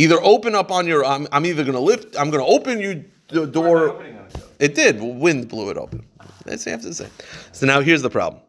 Either 0.00 0.16
open 0.22 0.54
up 0.54 0.70
on 0.70 0.86
your, 0.86 1.04
I'm, 1.04 1.28
I'm 1.30 1.44
either 1.44 1.62
going 1.62 1.74
to 1.74 1.80
lift, 1.80 2.16
I'm 2.18 2.30
going 2.30 2.42
to 2.42 2.50
open 2.50 2.80
you 2.80 3.04
the 3.28 3.40
Or 3.40 3.44
am 3.44 3.48
I 3.48 3.52
door. 3.52 3.88
opening 3.90 4.16
on 4.18 4.24
itself? 4.24 4.54
It 4.58 4.74
did. 4.74 4.98
Wind 4.98 5.48
blew 5.48 5.68
it 5.68 5.76
open. 5.76 6.06
That's 6.46 6.64
what 6.64 6.66
you 6.66 6.72
have 6.72 6.82
to 6.82 6.94
say. 6.94 7.08
So 7.52 7.66
now 7.66 7.80
here's 7.82 8.00
the 8.00 8.08
problem. 8.08 8.40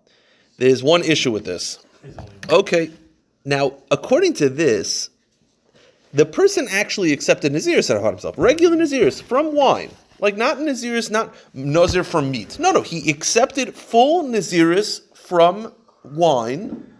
There's 0.58 0.82
one 0.82 1.04
issue 1.04 1.30
with 1.30 1.44
this. 1.44 1.80
Okay. 2.50 2.90
Now, 3.44 3.74
according 3.92 4.36
to 4.36 4.48
this, 4.48 5.10
the 6.14 6.26
person 6.26 6.68
actually 6.72 7.12
accepted 7.12 7.52
Naziris 7.52 7.92
out 7.92 7.98
of 7.98 8.04
himself. 8.06 8.36
Regular 8.38 8.78
Naziris 8.78 9.22
from 9.22 9.54
wine. 9.54 9.92
Like 10.20 10.38
not 10.38 10.58
Naziris, 10.58 11.12
not 11.12 11.36
Nazir 11.54 12.06
from 12.06 12.32
meat. 12.32 12.60
No, 12.60 12.72
no. 12.72 12.82
He 12.82 13.10
accepted 13.10 13.76
full 13.76 14.24
Naziris 14.24 15.02
from 15.18 15.74
wine 16.06 16.94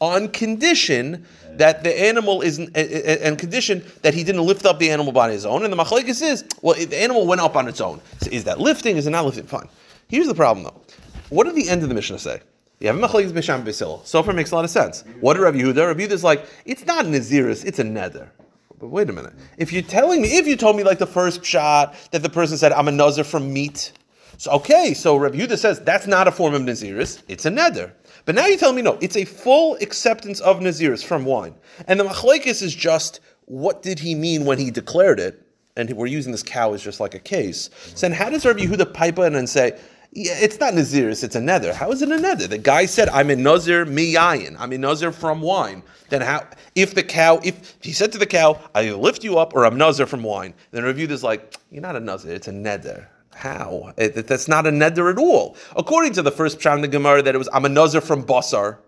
on 0.00 0.28
condition 0.28 1.24
that 1.58 1.84
the 1.84 2.00
animal 2.00 2.40
is 2.40 2.58
and 2.58 3.38
condition 3.38 3.84
that 4.02 4.14
he 4.14 4.24
didn't 4.24 4.46
lift 4.46 4.64
up 4.64 4.78
the 4.78 4.90
animal 4.90 5.12
by 5.12 5.30
his 5.30 5.44
own. 5.44 5.64
And 5.64 5.72
the 5.72 5.76
machlekes 5.76 6.22
is, 6.22 6.44
well, 6.62 6.74
the 6.74 7.00
animal 7.00 7.26
went 7.26 7.40
up 7.40 7.56
on 7.56 7.68
its 7.68 7.80
own. 7.80 8.00
So 8.20 8.30
is 8.30 8.44
that 8.44 8.60
lifting? 8.60 8.96
Is 8.96 9.06
it 9.06 9.10
not 9.10 9.24
lifting? 9.24 9.46
Fine. 9.46 9.68
Here's 10.08 10.26
the 10.26 10.34
problem 10.34 10.64
though. 10.64 10.80
What 11.28 11.44
did 11.44 11.54
the 11.54 11.68
end 11.68 11.82
of 11.82 11.88
the 11.88 11.94
Mishnah 11.94 12.18
say? 12.18 12.40
You 12.80 12.86
have 12.86 12.96
a 12.96 13.00
machlekes 13.00 13.32
b'sham 13.32 13.64
b'sil. 13.64 14.06
So 14.06 14.22
far 14.22 14.32
makes 14.32 14.52
a 14.52 14.54
lot 14.54 14.64
of 14.64 14.70
sense. 14.70 15.04
What 15.20 15.34
did 15.34 15.42
Rabbi 15.42 15.58
Yehuda? 15.58 15.88
Rabbi 15.88 16.06
Yehuda 16.06 16.12
is 16.12 16.24
like, 16.24 16.46
it's 16.64 16.86
not 16.86 17.04
Naziris, 17.06 17.64
it's 17.64 17.78
a 17.78 17.84
neder. 17.84 18.30
But 18.78 18.88
wait 18.88 19.10
a 19.10 19.12
minute. 19.12 19.32
If 19.56 19.72
you're 19.72 19.82
telling 19.82 20.22
me, 20.22 20.28
if 20.28 20.46
you 20.46 20.56
told 20.56 20.76
me 20.76 20.84
like 20.84 20.98
the 20.98 21.06
first 21.06 21.44
shot 21.44 21.96
that 22.12 22.22
the 22.22 22.28
person 22.28 22.56
said, 22.56 22.70
I'm 22.72 22.86
a 22.86 22.92
nazir 22.92 23.24
from 23.24 23.52
meat. 23.52 23.92
So 24.36 24.52
okay, 24.52 24.94
so 24.94 25.16
Rabbi 25.16 25.38
Yehuda 25.38 25.58
says 25.58 25.80
that's 25.80 26.06
not 26.06 26.28
a 26.28 26.32
form 26.32 26.54
of 26.54 26.62
Naziris, 26.62 27.22
it's 27.28 27.46
a 27.46 27.50
neder. 27.50 27.92
But 28.24 28.34
now 28.34 28.46
you 28.46 28.56
tell 28.56 28.72
me 28.72 28.82
no, 28.82 28.98
it's 29.00 29.16
a 29.16 29.24
full 29.24 29.76
acceptance 29.76 30.40
of 30.40 30.60
Naziris 30.60 31.04
from 31.04 31.24
wine. 31.24 31.54
And 31.86 31.98
the 31.98 32.04
machlekes 32.04 32.62
is 32.62 32.74
just 32.74 33.20
what 33.46 33.82
did 33.82 33.98
he 33.98 34.14
mean 34.14 34.44
when 34.44 34.58
he 34.58 34.70
declared 34.70 35.18
it? 35.18 35.42
And 35.76 35.90
we're 35.92 36.06
using 36.06 36.32
this 36.32 36.42
cow 36.42 36.74
as 36.74 36.82
just 36.82 37.00
like 37.00 37.14
a 37.14 37.18
case. 37.18 37.70
So 37.94 38.06
then 38.06 38.12
how 38.12 38.28
does 38.28 38.44
Rabbi 38.44 38.60
Yehuda 38.60 38.92
pipe 38.92 39.18
in 39.18 39.34
and 39.34 39.48
say, 39.48 39.78
yeah, 40.12 40.38
it's 40.40 40.58
not 40.58 40.72
Naziris, 40.74 41.22
it's 41.22 41.36
a 41.36 41.40
neder. 41.40 41.72
How 41.72 41.92
is 41.92 42.02
it 42.02 42.10
a 42.10 42.16
neder? 42.16 42.48
The 42.48 42.58
guy 42.58 42.86
said, 42.86 43.08
I'm 43.10 43.30
a 43.30 43.36
Nazir 43.36 43.84
miyayin. 43.84 44.56
I'm 44.58 44.72
a 44.72 44.78
Nazir 44.78 45.12
from 45.12 45.40
wine. 45.40 45.82
Then 46.08 46.22
how, 46.22 46.46
if 46.74 46.94
the 46.94 47.02
cow, 47.02 47.40
if 47.44 47.76
he 47.82 47.92
said 47.92 48.12
to 48.12 48.18
the 48.18 48.26
cow, 48.26 48.58
I 48.74 48.90
lift 48.92 49.22
you 49.22 49.38
up 49.38 49.54
or 49.54 49.66
I'm 49.66 49.76
Nazir 49.76 50.06
from 50.06 50.22
wine, 50.22 50.54
then 50.70 50.84
Rabbi 50.84 51.00
Yehuda 51.00 51.10
is 51.10 51.22
like, 51.22 51.54
you're 51.70 51.82
not 51.82 51.96
a 51.96 52.00
Nazir, 52.00 52.34
it's 52.34 52.48
a 52.48 52.52
neder. 52.52 53.06
How? 53.38 53.92
It- 53.96 54.26
that's 54.26 54.48
not 54.48 54.66
a 54.66 54.70
neder 54.70 55.12
at 55.12 55.18
all. 55.18 55.56
According 55.76 56.12
to 56.14 56.22
the 56.22 56.32
first 56.32 56.58
pshat 56.58 56.74
in 56.74 56.80
the 56.80 56.88
Gemara, 56.88 57.22
that 57.22 57.34
it 57.34 57.38
was 57.38 57.48
I'm 57.52 57.64
a 57.64 57.68
nazir 57.68 58.00
from 58.00 58.24
basar. 58.24 58.78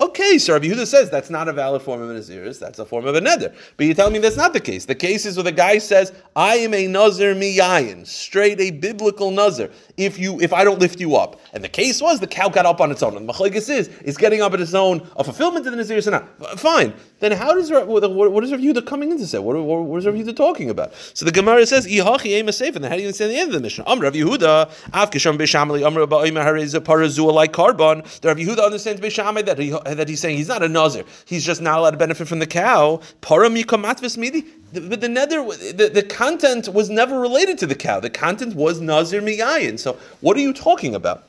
Okay, 0.00 0.38
so 0.38 0.52
Rabbi 0.52 0.66
Yehuda 0.66 0.86
says 0.86 1.10
that's 1.10 1.28
not 1.28 1.48
a 1.48 1.52
valid 1.52 1.82
form 1.82 2.00
of 2.00 2.08
a 2.08 2.14
naziris, 2.14 2.60
that's 2.60 2.78
a 2.78 2.86
form 2.86 3.06
of 3.06 3.16
a 3.16 3.20
neder. 3.20 3.52
But 3.76 3.86
you're 3.86 3.96
telling 3.96 4.12
me 4.12 4.20
that's 4.20 4.36
not 4.36 4.52
the 4.52 4.60
case. 4.60 4.84
The 4.84 4.94
case 4.94 5.26
is 5.26 5.36
where 5.36 5.42
the 5.42 5.50
guy 5.50 5.78
says, 5.78 6.12
I 6.36 6.54
am 6.58 6.72
a 6.72 6.86
nazir 6.86 7.34
miyayin, 7.34 8.06
straight 8.06 8.60
a 8.60 8.70
biblical 8.70 9.32
nazir, 9.32 9.72
if 9.96 10.16
you 10.16 10.40
if 10.40 10.52
I 10.52 10.62
don't 10.62 10.78
lift 10.78 11.00
you 11.00 11.16
up. 11.16 11.40
And 11.52 11.64
the 11.64 11.68
case 11.68 12.00
was 12.00 12.20
the 12.20 12.28
cow 12.28 12.48
got 12.48 12.64
up 12.64 12.80
on 12.80 12.92
its 12.92 13.02
own. 13.02 13.16
And 13.16 13.28
the 13.28 13.32
machlekes 13.32 13.68
is, 13.68 13.88
is 13.88 14.16
getting 14.16 14.40
up 14.40 14.52
on 14.52 14.62
its 14.62 14.72
own 14.72 15.04
a 15.16 15.24
fulfillment 15.24 15.66
of 15.66 15.76
the 15.76 15.82
naziris 15.82 16.06
or 16.06 16.12
not. 16.12 16.60
Fine. 16.60 16.94
Then 17.18 17.32
how 17.32 17.52
does 17.52 17.68
what, 17.68 17.88
what 17.88 18.44
is 18.44 18.52
Rabbi 18.52 18.62
Yehuda 18.62 18.86
coming 18.86 19.10
in 19.10 19.18
to 19.18 19.26
say? 19.26 19.40
What, 19.40 19.56
what, 19.56 19.82
what 19.82 19.98
is 19.98 20.06
Rabbi 20.06 20.18
Yehuda 20.18 20.36
talking 20.36 20.70
about? 20.70 20.94
So 21.14 21.24
the 21.24 21.32
Gemara 21.32 21.66
says, 21.66 21.88
Ihachi 21.88 22.26
ema 22.26 22.52
seif, 22.52 22.76
and 22.76 22.84
then 22.84 22.90
how 22.92 22.96
do 22.96 23.02
you 23.02 23.08
understand 23.08 23.32
the 23.32 23.36
end 23.36 23.48
of 23.48 23.54
the 23.54 23.60
Mishnah? 23.60 23.88
Am 23.88 23.98
Rav 23.98 24.12
Yehuda, 24.12 24.94
Av 24.94 25.10
kisham 25.10 25.36
beishamali, 25.36 25.84
Am 25.84 25.98
Rabba 25.98 26.14
Oima 26.14 26.44
hareza 26.44 27.34
like 27.34 27.52
korban. 27.52 28.20
The 28.20 28.28
Rav 28.28 28.36
Yehuda 28.36 28.64
understands 28.64 29.00
beishamai 29.00 29.44
that 29.46 29.58
he, 29.58 29.70
that 29.94 30.08
he's 30.08 30.20
saying 30.20 30.36
he's 30.36 30.48
not 30.48 30.62
a 30.62 30.68
nazir. 30.68 31.04
He's 31.24 31.44
just 31.44 31.60
not 31.60 31.78
allowed 31.78 31.92
to 31.92 31.96
benefit 31.96 32.28
from 32.28 32.38
the 32.38 32.46
cow. 32.46 33.00
Para 33.20 33.48
mikamatvis 33.48 34.16
midi. 34.16 34.44
But 34.72 35.00
the 35.00 35.08
neder, 35.08 35.76
the, 35.76 35.88
the 35.88 36.02
content 36.02 36.68
was 36.68 36.90
never 36.90 37.18
related 37.18 37.58
to 37.58 37.66
the 37.66 37.74
cow. 37.74 38.00
The 38.00 38.10
content 38.10 38.54
was 38.54 38.80
nazir 38.80 39.20
miyayin. 39.20 39.78
So 39.78 39.98
what 40.20 40.36
are 40.36 40.40
you 40.40 40.52
talking 40.52 40.94
about? 40.94 41.24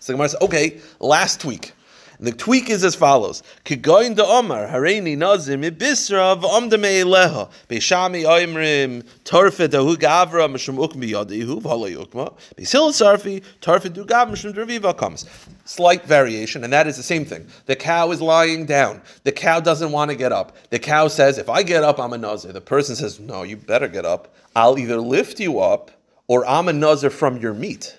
So 0.00 0.12
the 0.12 0.16
Gemara 0.18 0.28
says, 0.28 0.40
okay, 0.42 0.80
last 1.00 1.40
tweak. 2.18 2.30
The 2.30 2.36
tweak 2.36 2.70
is 2.70 2.84
as 2.84 2.94
follows: 2.94 3.42
Kigoyin 3.64 4.14
de 4.16 4.24
Omar 4.24 4.68
Hareini 4.68 5.16
Nazir 5.16 5.58
Mibisra 5.58 6.40
v'Omda 6.40 6.78
Me'eleha 6.78 7.48
Beishami 7.68 8.24
Oimrim 8.24 9.04
Torfet 9.24 9.74
Ahu 9.74 9.96
Gavra 9.96 10.48
Mishum 10.48 10.78
Ukm 10.78 11.02
Biyadihu 11.02 11.60
V'Hala 11.62 11.94
Yukma 11.94 12.32
Beisil 12.56 12.90
Sarfi 12.92 13.42
Torfet 13.60 13.92
Du 13.92 14.04
Gav 14.04 14.28
Mishum 14.28 14.52
Derviva 14.52 14.96
comes. 14.96 15.26
Slight 15.64 16.04
variation, 16.04 16.62
and 16.62 16.72
that 16.72 16.86
is 16.86 16.96
the 16.96 17.02
same 17.02 17.24
thing. 17.24 17.46
The 17.66 17.74
cow 17.74 18.10
is 18.12 18.20
lying 18.20 18.66
down. 18.66 19.02
The 19.24 19.32
cow 19.32 19.60
doesn't 19.60 19.90
want 19.90 20.10
to 20.10 20.16
get 20.16 20.32
up. 20.32 20.56
The 20.70 20.78
cow 20.78 21.08
says, 21.08 21.38
"If 21.38 21.48
I 21.48 21.62
get 21.62 21.82
up, 21.82 21.98
I'm 21.98 22.12
a 22.12 22.18
nazir." 22.18 22.52
The 22.52 22.60
person 22.60 22.94
says, 22.94 23.18
"No, 23.18 23.42
you 23.42 23.56
better 23.56 23.88
get 23.88 24.04
up. 24.04 24.34
I'll 24.54 24.78
either 24.78 25.00
lift 25.00 25.40
you 25.40 25.58
up, 25.58 25.90
or 26.28 26.46
I'm 26.46 26.68
a 26.68 26.72
nazir 26.72 27.10
from 27.10 27.38
your 27.38 27.52
meat." 27.52 27.98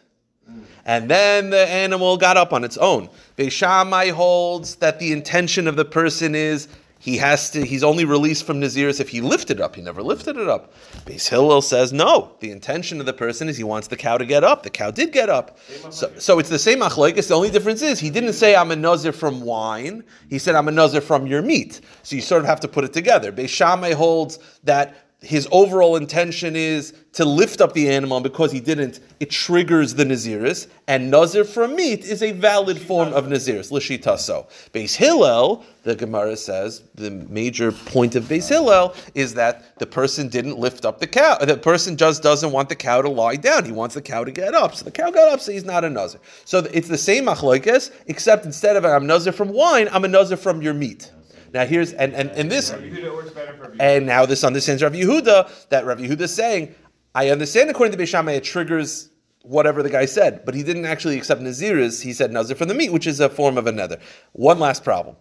And 0.87 1.09
then 1.09 1.49
the 1.49 1.67
animal 1.67 2.17
got 2.17 2.37
up 2.37 2.53
on 2.53 2.63
its 2.63 2.77
own. 2.77 3.09
Beishamai 3.37 4.11
holds 4.11 4.75
that 4.77 4.99
the 4.99 5.11
intention 5.11 5.67
of 5.67 5.75
the 5.75 5.85
person 5.85 6.33
is 6.33 6.69
he 6.99 7.17
has 7.17 7.51
to, 7.51 7.63
he's 7.63 7.83
only 7.83 8.05
released 8.05 8.45
from 8.45 8.59
Naziris 8.59 8.99
if 8.99 9.09
he 9.09 9.21
lifted 9.21 9.61
up. 9.61 9.75
He 9.75 9.81
never 9.81 10.01
lifted 10.01 10.37
it 10.37 10.47
up. 10.47 10.73
Beis 11.05 11.27
Hillel 11.27 11.61
says 11.61 11.93
no. 11.93 12.31
The 12.39 12.51
intention 12.51 12.99
of 12.99 13.05
the 13.05 13.13
person 13.13 13.49
is 13.49 13.57
he 13.57 13.63
wants 13.63 13.87
the 13.87 13.97
cow 13.97 14.17
to 14.17 14.25
get 14.25 14.43
up. 14.43 14.63
The 14.63 14.69
cow 14.69 14.89
did 14.89 15.11
get 15.11 15.29
up. 15.29 15.59
So, 15.91 16.11
so 16.17 16.39
it's 16.39 16.49
the 16.49 16.57
same 16.57 16.79
machlekes. 16.79 17.27
The 17.27 17.35
only 17.35 17.51
difference 17.51 17.81
is 17.81 17.99
he 17.99 18.09
didn't 18.09 18.33
say 18.33 18.55
I'm 18.55 18.71
a 18.71 18.75
nazir 18.75 19.11
from 19.11 19.41
wine. 19.41 20.03
He 20.29 20.39
said 20.39 20.55
I'm 20.55 20.69
a 20.69 20.71
nazir 20.71 21.01
from 21.01 21.27
your 21.27 21.41
meat. 21.41 21.81
So 22.03 22.15
you 22.15 22.21
sort 22.21 22.41
of 22.41 22.47
have 22.47 22.61
to 22.61 22.67
put 22.67 22.83
it 22.83 22.93
together. 22.93 23.31
Beishamai 23.31 23.93
holds 23.93 24.39
that 24.63 25.06
his 25.21 25.47
overall 25.51 25.95
intention 25.95 26.55
is 26.55 26.93
to 27.13 27.25
lift 27.25 27.59
up 27.59 27.73
the 27.73 27.89
animal, 27.89 28.21
because 28.21 28.51
he 28.51 28.59
didn't, 28.59 28.99
it 29.19 29.31
triggers 29.31 29.95
the 29.95 30.05
Naziris, 30.05 30.67
and 30.87 31.09
Nazir 31.09 31.43
from 31.43 31.75
meat 31.75 32.05
is 32.05 32.21
a 32.21 32.31
valid 32.33 32.79
form 32.79 33.11
of 33.13 33.25
Naziris, 33.25 33.71
Lishita 33.71 34.19
so. 34.19 34.45
Beis 34.73 34.95
Hillel, 34.95 35.65
the 35.81 35.95
Gemara 35.95 36.37
says, 36.37 36.83
the 36.93 37.09
major 37.09 37.71
point 37.71 38.15
of 38.15 38.25
Beis 38.25 38.47
Hillel 38.47 38.93
is 39.15 39.33
that 39.33 39.79
the 39.79 39.87
person 39.87 40.29
didn't 40.29 40.59
lift 40.59 40.85
up 40.85 40.99
the 40.99 41.07
cow. 41.07 41.37
The 41.37 41.57
person 41.57 41.97
just 41.97 42.21
doesn't 42.21 42.51
want 42.51 42.69
the 42.69 42.75
cow 42.75 43.01
to 43.01 43.09
lie 43.09 43.37
down. 43.37 43.65
He 43.65 43.71
wants 43.71 43.95
the 43.95 44.01
cow 44.03 44.23
to 44.23 44.31
get 44.31 44.53
up. 44.53 44.75
So 44.75 44.85
the 44.85 44.91
cow 44.91 45.09
got 45.09 45.33
up, 45.33 45.39
so 45.39 45.51
he's 45.51 45.65
not 45.65 45.83
a 45.83 45.89
Nazir. 45.89 46.21
So 46.45 46.59
it's 46.71 46.87
the 46.87 46.97
same 46.97 47.25
machlokes, 47.25 47.89
except 48.05 48.45
instead 48.45 48.75
of 48.75 48.85
I'm 48.85 49.07
Nazir 49.07 49.31
from 49.31 49.49
wine, 49.49 49.89
I'm 49.91 50.05
a 50.05 50.07
Nazir 50.07 50.37
from 50.37 50.61
your 50.61 50.75
meat. 50.75 51.11
Now 51.53 51.65
here's, 51.65 51.93
and, 51.93 52.13
and, 52.13 52.29
and 52.31 52.51
this, 52.51 52.71
Rabbi 52.71 52.89
Yehuda 52.89 53.13
works 53.13 53.31
better 53.31 53.75
and 53.79 54.05
now 54.05 54.25
this 54.25 54.43
understands 54.43 54.83
Rav 54.83 54.93
Yehuda 54.93 55.69
that 55.69 55.85
Rav 55.85 55.99
Yehuda 55.99 56.21
is 56.21 56.33
saying, 56.33 56.75
I 57.15 57.29
understand 57.29 57.69
according 57.69 57.97
to 57.97 58.03
Beishamai 58.03 58.37
it 58.37 58.43
triggers 58.43 59.09
whatever 59.43 59.81
the 59.81 59.89
guy 59.89 60.05
said, 60.05 60.43
but 60.45 60.53
he 60.53 60.63
didn't 60.63 60.85
actually 60.85 61.17
accept 61.17 61.41
Naziris. 61.41 62.01
He 62.01 62.11
said 62.13 62.31
Nazir 62.31 62.55
from 62.55 62.67
the 62.67 62.73
meat, 62.73 62.91
which 62.91 63.07
is 63.07 63.19
a 63.19 63.29
form 63.29 63.57
of 63.57 63.65
a 63.65 63.71
neder. 63.71 63.99
One 64.33 64.59
last 64.59 64.83
problem. 64.83 65.15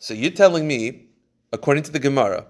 So 0.00 0.14
you're 0.14 0.32
telling 0.32 0.66
me, 0.66 1.06
according 1.52 1.84
to 1.84 1.92
the 1.92 2.00
Gemara, 2.00 2.46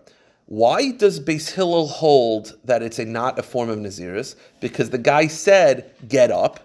Why 0.47 0.91
does 0.91 1.21
Beis 1.21 1.51
Hillel 1.51 1.89
hold 1.89 2.59
that 2.65 2.83
it's 2.83 2.99
a 2.99 3.05
not 3.05 3.39
a 3.39 3.43
form 3.43 3.71
of 3.71 3.79
Naziris? 3.79 4.37
Because 4.61 4.91
the 4.91 4.99
guy 4.99 5.27
said, 5.27 5.95
get 6.09 6.31
up. 6.31 6.61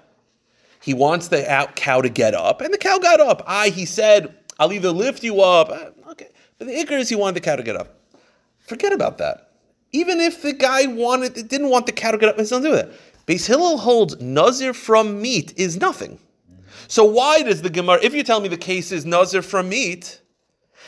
He 0.82 0.94
wants 0.94 1.28
the 1.28 1.70
cow 1.76 2.02
to 2.02 2.10
get 2.10 2.34
up, 2.34 2.62
and 2.62 2.74
the 2.74 2.78
cow 2.78 2.98
got 2.98 3.20
up. 3.20 3.44
I, 3.46 3.70
he 3.70 3.86
said, 3.86 4.36
I'll 4.60 4.74
either 4.74 4.92
lift 4.92 5.24
you 5.24 5.42
up. 5.42 5.70
Uh, 5.70 5.92
Okay. 6.12 6.30
But 6.58 6.68
the 6.68 6.74
ikr 6.74 7.00
is 7.00 7.10
he 7.10 7.16
wanted 7.16 7.36
the 7.36 7.42
cow 7.42 7.56
to 7.56 7.64
get 7.64 7.76
up. 7.76 8.00
Forget 8.60 8.94
about 8.94 9.18
that. 9.20 9.52
Even 9.92 10.20
if 10.20 10.42
the 10.42 10.54
guy 10.54 10.88
wanted, 10.88 11.34
didn't 11.48 11.70
want 11.70 11.86
the 11.86 11.92
cow 11.92 12.12
to 12.12 12.18
get 12.18 12.30
up, 12.30 12.38
don't 12.38 12.64
do 12.64 12.72
that. 12.72 12.92
Beis 13.26 13.46
Hillel 13.48 13.78
holds 13.78 14.20
nazir 14.20 14.74
from 14.74 15.22
meat 15.22 15.54
is 15.58 15.78
nothing. 15.78 16.20
So 16.88 17.04
why 17.04 17.44
does 17.44 17.62
the 17.62 17.70
Gemara? 17.70 18.00
If 18.02 18.14
you 18.14 18.24
tell 18.24 18.40
me 18.40 18.48
the 18.48 18.58
case 18.58 18.92
is 18.92 19.06
nazir 19.06 19.42
from 19.42 19.70
meat, 19.70 20.22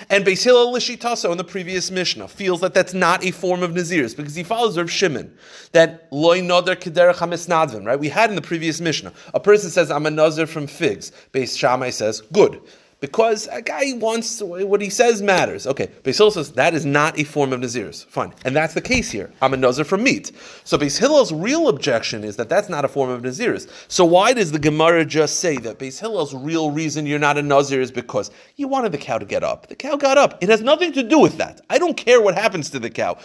and 0.10 0.26
Beis 0.26 0.44
Hillel 0.44 0.74
Lishitaso 0.74 1.32
in 1.32 1.38
the 1.38 1.44
previous 1.44 1.92
Mishnah 1.92 2.30
feels 2.30 2.62
that 2.62 2.74
that's 2.74 2.94
not 2.94 3.24
a 3.26 3.32
form 3.32 3.64
of 3.64 3.72
Naziris 3.72 4.16
because 4.16 4.36
he 4.36 4.44
follows 4.44 4.78
Rav 4.78 4.90
Shimon 4.90 5.38
that 5.74 6.08
loy 6.12 6.40
noder 6.40 6.78
kederach 6.78 7.16
hamisnadvim, 7.16 7.86
right? 7.86 8.00
We 8.00 8.08
had 8.08 8.30
in 8.30 8.38
the 8.38 8.42
previous 8.42 8.80
Mishnah 8.80 9.12
a 9.34 9.40
person 9.42 9.70
says 9.70 9.92
I'm 9.92 10.06
a 10.06 10.12
Nazir 10.12 10.48
from 10.48 10.68
figs. 10.68 11.12
Beis 11.34 11.58
Shammai 11.58 11.90
says 11.90 12.22
good 12.32 12.62
because 13.00 13.48
a 13.52 13.62
guy 13.62 13.94
wants 13.96 14.42
what 14.42 14.82
he 14.82 14.90
says 14.90 15.22
matters. 15.22 15.66
Okay, 15.66 15.88
Beis 16.04 16.18
Hillel 16.18 16.32
says 16.32 16.52
that 16.54 16.74
is 16.74 16.86
not 16.86 17.18
a 17.20 17.24
form 17.24 17.54
of 17.54 17.62
Naziris. 17.62 18.06
Fine, 18.06 18.34
and 18.44 18.56
that's 18.56 18.74
the 18.74 18.82
case 18.82 19.10
here. 19.10 19.32
I'm 19.42 19.54
a 19.54 19.58
Nazir 19.58 19.86
from 19.86 20.04
meat. 20.04 20.32
So 20.64 20.78
Beis 20.78 21.00
Hillel's 21.00 21.32
real 21.32 21.70
objection 21.70 22.24
is 22.24 22.36
that 22.36 22.50
that's 22.50 22.68
not 22.68 22.84
a 22.84 22.88
form 22.88 23.10
of 23.10 23.22
Naziris. 23.22 23.70
So 23.88 24.04
why 24.04 24.34
does 24.34 24.52
the 24.52 24.60
Gemara 24.60 25.06
just 25.06 25.40
say 25.40 25.58
that 25.58 25.80
Beis 25.80 26.00
Hillel's 26.00 26.34
real 26.34 26.72
reason 26.72 27.06
you're 27.06 27.20
not 27.20 27.38
a 27.38 27.42
Nazir 27.42 27.82
is 27.82 27.92
because 27.92 28.32
you 28.58 28.68
wanted 28.68 28.92
the 28.92 28.98
cow 28.98 29.18
to 29.18 29.26
get 29.26 29.44
up? 29.44 29.68
The 29.68 29.76
cow 29.76 29.96
got 29.96 30.18
up. 30.18 30.44
It 30.44 30.50
has 30.50 30.62
nothing 30.62 30.92
to 30.94 31.04
do 31.04 31.20
with 31.20 31.38
that. 31.38 31.62
I 31.70 31.78
don't 31.78 31.96
care 31.96 32.22
what 32.22 32.36
happens 32.36 32.70
to 32.72 32.80
the 32.80 32.90
cow. 32.90 33.18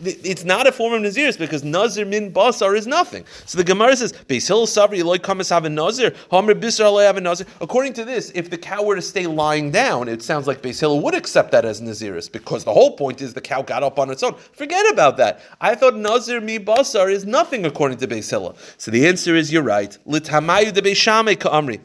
It's 0.00 0.44
not 0.44 0.66
a 0.66 0.72
form 0.72 0.92
of 0.92 1.02
Naziris 1.02 1.38
because 1.38 1.64
Nazir 1.64 2.04
min 2.04 2.32
basar 2.32 2.76
is 2.76 2.86
nothing. 2.86 3.24
So 3.44 3.58
the 3.58 3.64
Gemara 3.64 3.96
says 3.96 4.12
Beis 4.12 4.46
Hillel 4.46 4.66
sabri 4.66 5.02
kamas 5.20 5.50
have 5.50 5.64
a 5.64 5.70
Nazir. 5.70 6.14
Homer 6.30 6.54
bisar 6.54 7.04
have 7.04 7.16
a 7.16 7.20
Nazir. 7.20 7.46
According 7.60 7.94
to 7.94 8.04
this, 8.04 8.30
if 8.34 8.50
the 8.50 8.58
cow 8.58 8.84
were 8.84 8.94
to 8.94 9.02
stay 9.16 9.26
lying 9.26 9.70
down, 9.70 10.08
it 10.08 10.22
sounds 10.22 10.46
like 10.46 10.60
Beis 10.60 10.78
Hillel 10.78 11.00
would 11.00 11.14
accept 11.14 11.50
that 11.52 11.64
as 11.64 11.80
Naziris 11.80 12.30
because 12.30 12.64
the 12.64 12.72
whole 12.74 12.98
point 12.98 13.22
is 13.22 13.32
the 13.32 13.40
cow 13.40 13.62
got 13.62 13.82
up 13.82 13.98
on 13.98 14.10
its 14.10 14.22
own. 14.22 14.34
Forget 14.52 14.92
about 14.92 15.16
that. 15.16 15.40
I 15.58 15.74
thought 15.74 15.96
Nazir 15.96 16.42
mi 16.42 16.58
basar 16.58 17.10
is 17.10 17.24
nothing 17.24 17.64
according 17.64 17.96
to 17.98 18.06
Beis 18.06 18.28
Hillel. 18.28 18.58
So 18.76 18.90
the 18.90 19.06
answer 19.06 19.34
is 19.34 19.50
you're 19.50 19.62
right. 19.62 19.96
Litamayu 20.06 20.70
de 20.70 20.82
Beishame 20.82 21.40
ka'amri. 21.40 21.80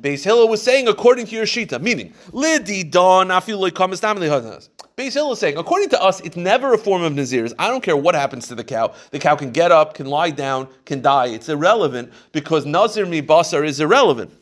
Beis 0.00 0.24
Hillel 0.24 0.48
was 0.48 0.60
saying 0.60 0.88
according 0.88 1.26
to 1.26 1.36
your 1.36 1.44
shita, 1.44 1.80
meaning 1.80 2.14
lidi 2.32 2.82
don 2.82 3.28
afilu 3.28 3.70
kamas 3.70 4.00
Beis 4.96 5.14
Hillel 5.14 5.32
is 5.32 5.38
saying, 5.38 5.56
according 5.56 5.88
to 5.90 6.02
us, 6.02 6.20
it's 6.20 6.36
never 6.36 6.74
a 6.74 6.78
form 6.78 7.02
of 7.02 7.12
Naziris. 7.12 7.54
I 7.58 7.68
don't 7.68 7.82
care 7.82 7.96
what 7.96 8.14
happens 8.14 8.48
to 8.48 8.54
the 8.54 8.64
cow. 8.64 8.92
The 9.10 9.18
cow 9.18 9.36
can 9.36 9.50
get 9.50 9.70
up, 9.70 9.94
can 9.94 10.06
lie 10.06 10.30
down, 10.30 10.68
can 10.84 11.00
die. 11.00 11.28
It's 11.28 11.48
irrelevant 11.48 12.12
because 12.32 12.66
Nazir 12.66 13.06
mi 13.06 13.22
basar 13.22 13.64
is 13.64 13.80
irrelevant. 13.80 14.41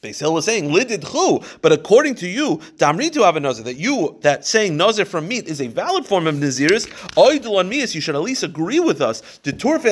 Beis 0.00 0.20
Hillel 0.20 0.38
is 0.38 0.44
saying 0.44 0.70
lidid 0.70 1.04
chu, 1.10 1.40
but 1.60 1.72
according 1.72 2.14
to 2.16 2.28
you, 2.28 2.58
damri 2.76 3.10
to 3.12 3.24
have 3.24 3.34
a 3.34 3.40
nazir 3.40 3.64
that 3.64 3.78
you 3.78 4.16
that 4.20 4.46
saying 4.46 4.76
nazir 4.76 5.04
from 5.04 5.26
meat 5.26 5.48
is 5.48 5.60
a 5.60 5.66
valid 5.66 6.06
form 6.06 6.28
of 6.28 6.36
naziris. 6.36 6.86
Oidul 7.16 7.58
on 7.58 7.68
mias, 7.68 7.96
you 7.96 8.00
should 8.00 8.14
at 8.14 8.20
least 8.20 8.44
agree 8.44 8.78
with 8.78 9.00
us. 9.00 9.40
You 9.44 9.58
should 9.58 9.84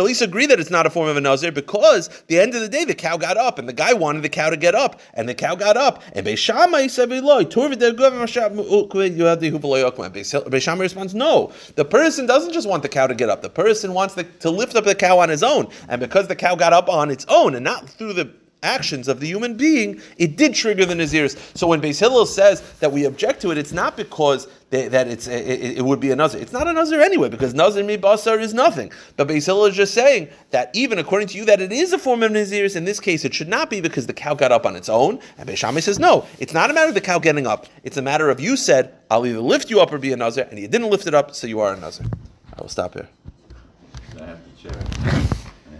at 0.00 0.06
least 0.06 0.22
agree 0.22 0.46
that 0.46 0.60
it's 0.60 0.70
not 0.70 0.86
a 0.86 0.90
form 0.90 1.08
of 1.08 1.16
a 1.16 1.20
nazir 1.20 1.50
because 1.50 2.22
the 2.28 2.38
end 2.38 2.54
of 2.54 2.60
the 2.60 2.68
day 2.68 2.84
the 2.84 2.94
cow 2.94 3.16
got 3.16 3.36
up 3.36 3.58
and 3.58 3.68
the 3.68 3.72
guy 3.72 3.92
wanted 3.92 4.22
the 4.22 4.28
cow 4.28 4.50
to 4.50 4.56
get 4.56 4.76
up 4.76 5.00
and 5.14 5.28
the 5.28 5.34
cow 5.34 5.56
got 5.56 5.76
up 5.76 6.00
and 6.12 6.24
Beis 6.24 6.38
Shammai 6.38 6.86
said 6.86 7.08
below 7.08 7.44
turfet 7.44 7.80
the 7.80 7.90
higavrim 7.90 9.16
you 9.16 9.24
have 9.24 9.40
the 9.40 9.50
huvaloy 9.50 9.82
Beis 10.12 10.62
Shammai 10.62 10.82
responds 10.82 11.12
no. 11.12 11.52
The 11.74 11.84
person 11.84 12.26
doesn't 12.26 12.52
just 12.52 12.68
want 12.68 12.84
the 12.84 12.88
cow 12.88 13.08
to 13.08 13.16
get 13.16 13.30
up. 13.30 13.42
The 13.42 13.50
person 13.50 13.94
wants 13.94 14.14
the, 14.14 14.22
to 14.22 14.50
lift 14.50 14.76
up 14.76 14.84
the 14.84 14.94
cow 14.94 15.18
on 15.18 15.28
his 15.28 15.42
own 15.42 15.66
and 15.88 16.00
because 16.00 16.28
the 16.28 16.36
cow 16.36 16.54
got 16.54 16.72
up 16.72 16.88
on 16.88 17.10
its 17.10 17.26
own 17.28 17.56
and 17.56 17.63
not 17.64 17.88
through 17.88 18.12
the 18.12 18.30
actions 18.64 19.06
of 19.08 19.20
the 19.20 19.26
human 19.26 19.56
being, 19.56 20.00
it 20.16 20.36
did 20.36 20.54
trigger 20.54 20.84
the 20.86 20.94
Naziris. 20.94 21.36
So 21.56 21.66
when 21.68 21.80
Beis 21.80 22.00
Hillel 22.00 22.26
says 22.26 22.62
that 22.80 22.90
we 22.90 23.04
object 23.04 23.42
to 23.42 23.50
it, 23.50 23.58
it's 23.58 23.72
not 23.72 23.96
because 23.96 24.48
they, 24.70 24.88
that 24.88 25.06
it's 25.06 25.28
it, 25.28 25.78
it, 25.78 25.84
would 25.84 26.00
be 26.00 26.10
a 26.10 26.16
Nazir. 26.16 26.40
It's 26.40 26.52
not 26.52 26.66
a 26.66 26.72
Nazir 26.72 27.00
anyway, 27.00 27.28
because 27.28 27.54
Nazir 27.54 27.84
mi 27.84 27.96
basar 27.96 28.40
is 28.40 28.54
nothing. 28.54 28.90
But 29.16 29.28
Beis 29.28 29.46
Hillel 29.46 29.66
is 29.66 29.76
just 29.76 29.94
saying 29.94 30.28
that 30.50 30.70
even 30.72 30.98
according 30.98 31.28
to 31.28 31.36
you, 31.36 31.44
that 31.44 31.60
it 31.60 31.70
is 31.70 31.92
a 31.92 31.98
form 31.98 32.22
of 32.22 32.32
Naziris. 32.32 32.74
In 32.74 32.84
this 32.84 32.98
case, 32.98 33.24
it 33.24 33.34
should 33.34 33.48
not 33.48 33.70
be 33.70 33.80
because 33.80 34.06
the 34.06 34.14
cow 34.14 34.34
got 34.34 34.50
up 34.50 34.66
on 34.66 34.74
its 34.74 34.88
own. 34.88 35.20
And 35.38 35.48
Beis 35.48 35.58
Shammai 35.58 35.80
says, 35.80 35.98
no, 35.98 36.26
it's 36.40 36.54
not 36.54 36.70
a 36.70 36.72
matter 36.72 36.88
of 36.88 36.94
the 36.94 37.00
cow 37.00 37.18
getting 37.18 37.46
up. 37.46 37.66
It's 37.84 37.98
a 37.98 38.02
matter 38.02 38.30
of 38.30 38.40
you 38.40 38.56
said, 38.56 38.96
I'll 39.10 39.26
either 39.26 39.40
lift 39.40 39.70
you 39.70 39.80
up 39.80 39.92
or 39.92 39.98
be 39.98 40.12
a 40.12 40.16
Nazir, 40.16 40.48
and 40.50 40.58
you 40.58 40.66
didn't 40.66 40.90
lift 40.90 41.06
it 41.06 41.14
up, 41.14 41.34
so 41.34 41.46
you 41.46 41.60
are 41.60 41.74
a 41.74 41.76
Nazir. 41.76 42.06
I 42.56 42.62
will 42.62 42.68
stop 42.68 42.94
here. 42.94 43.08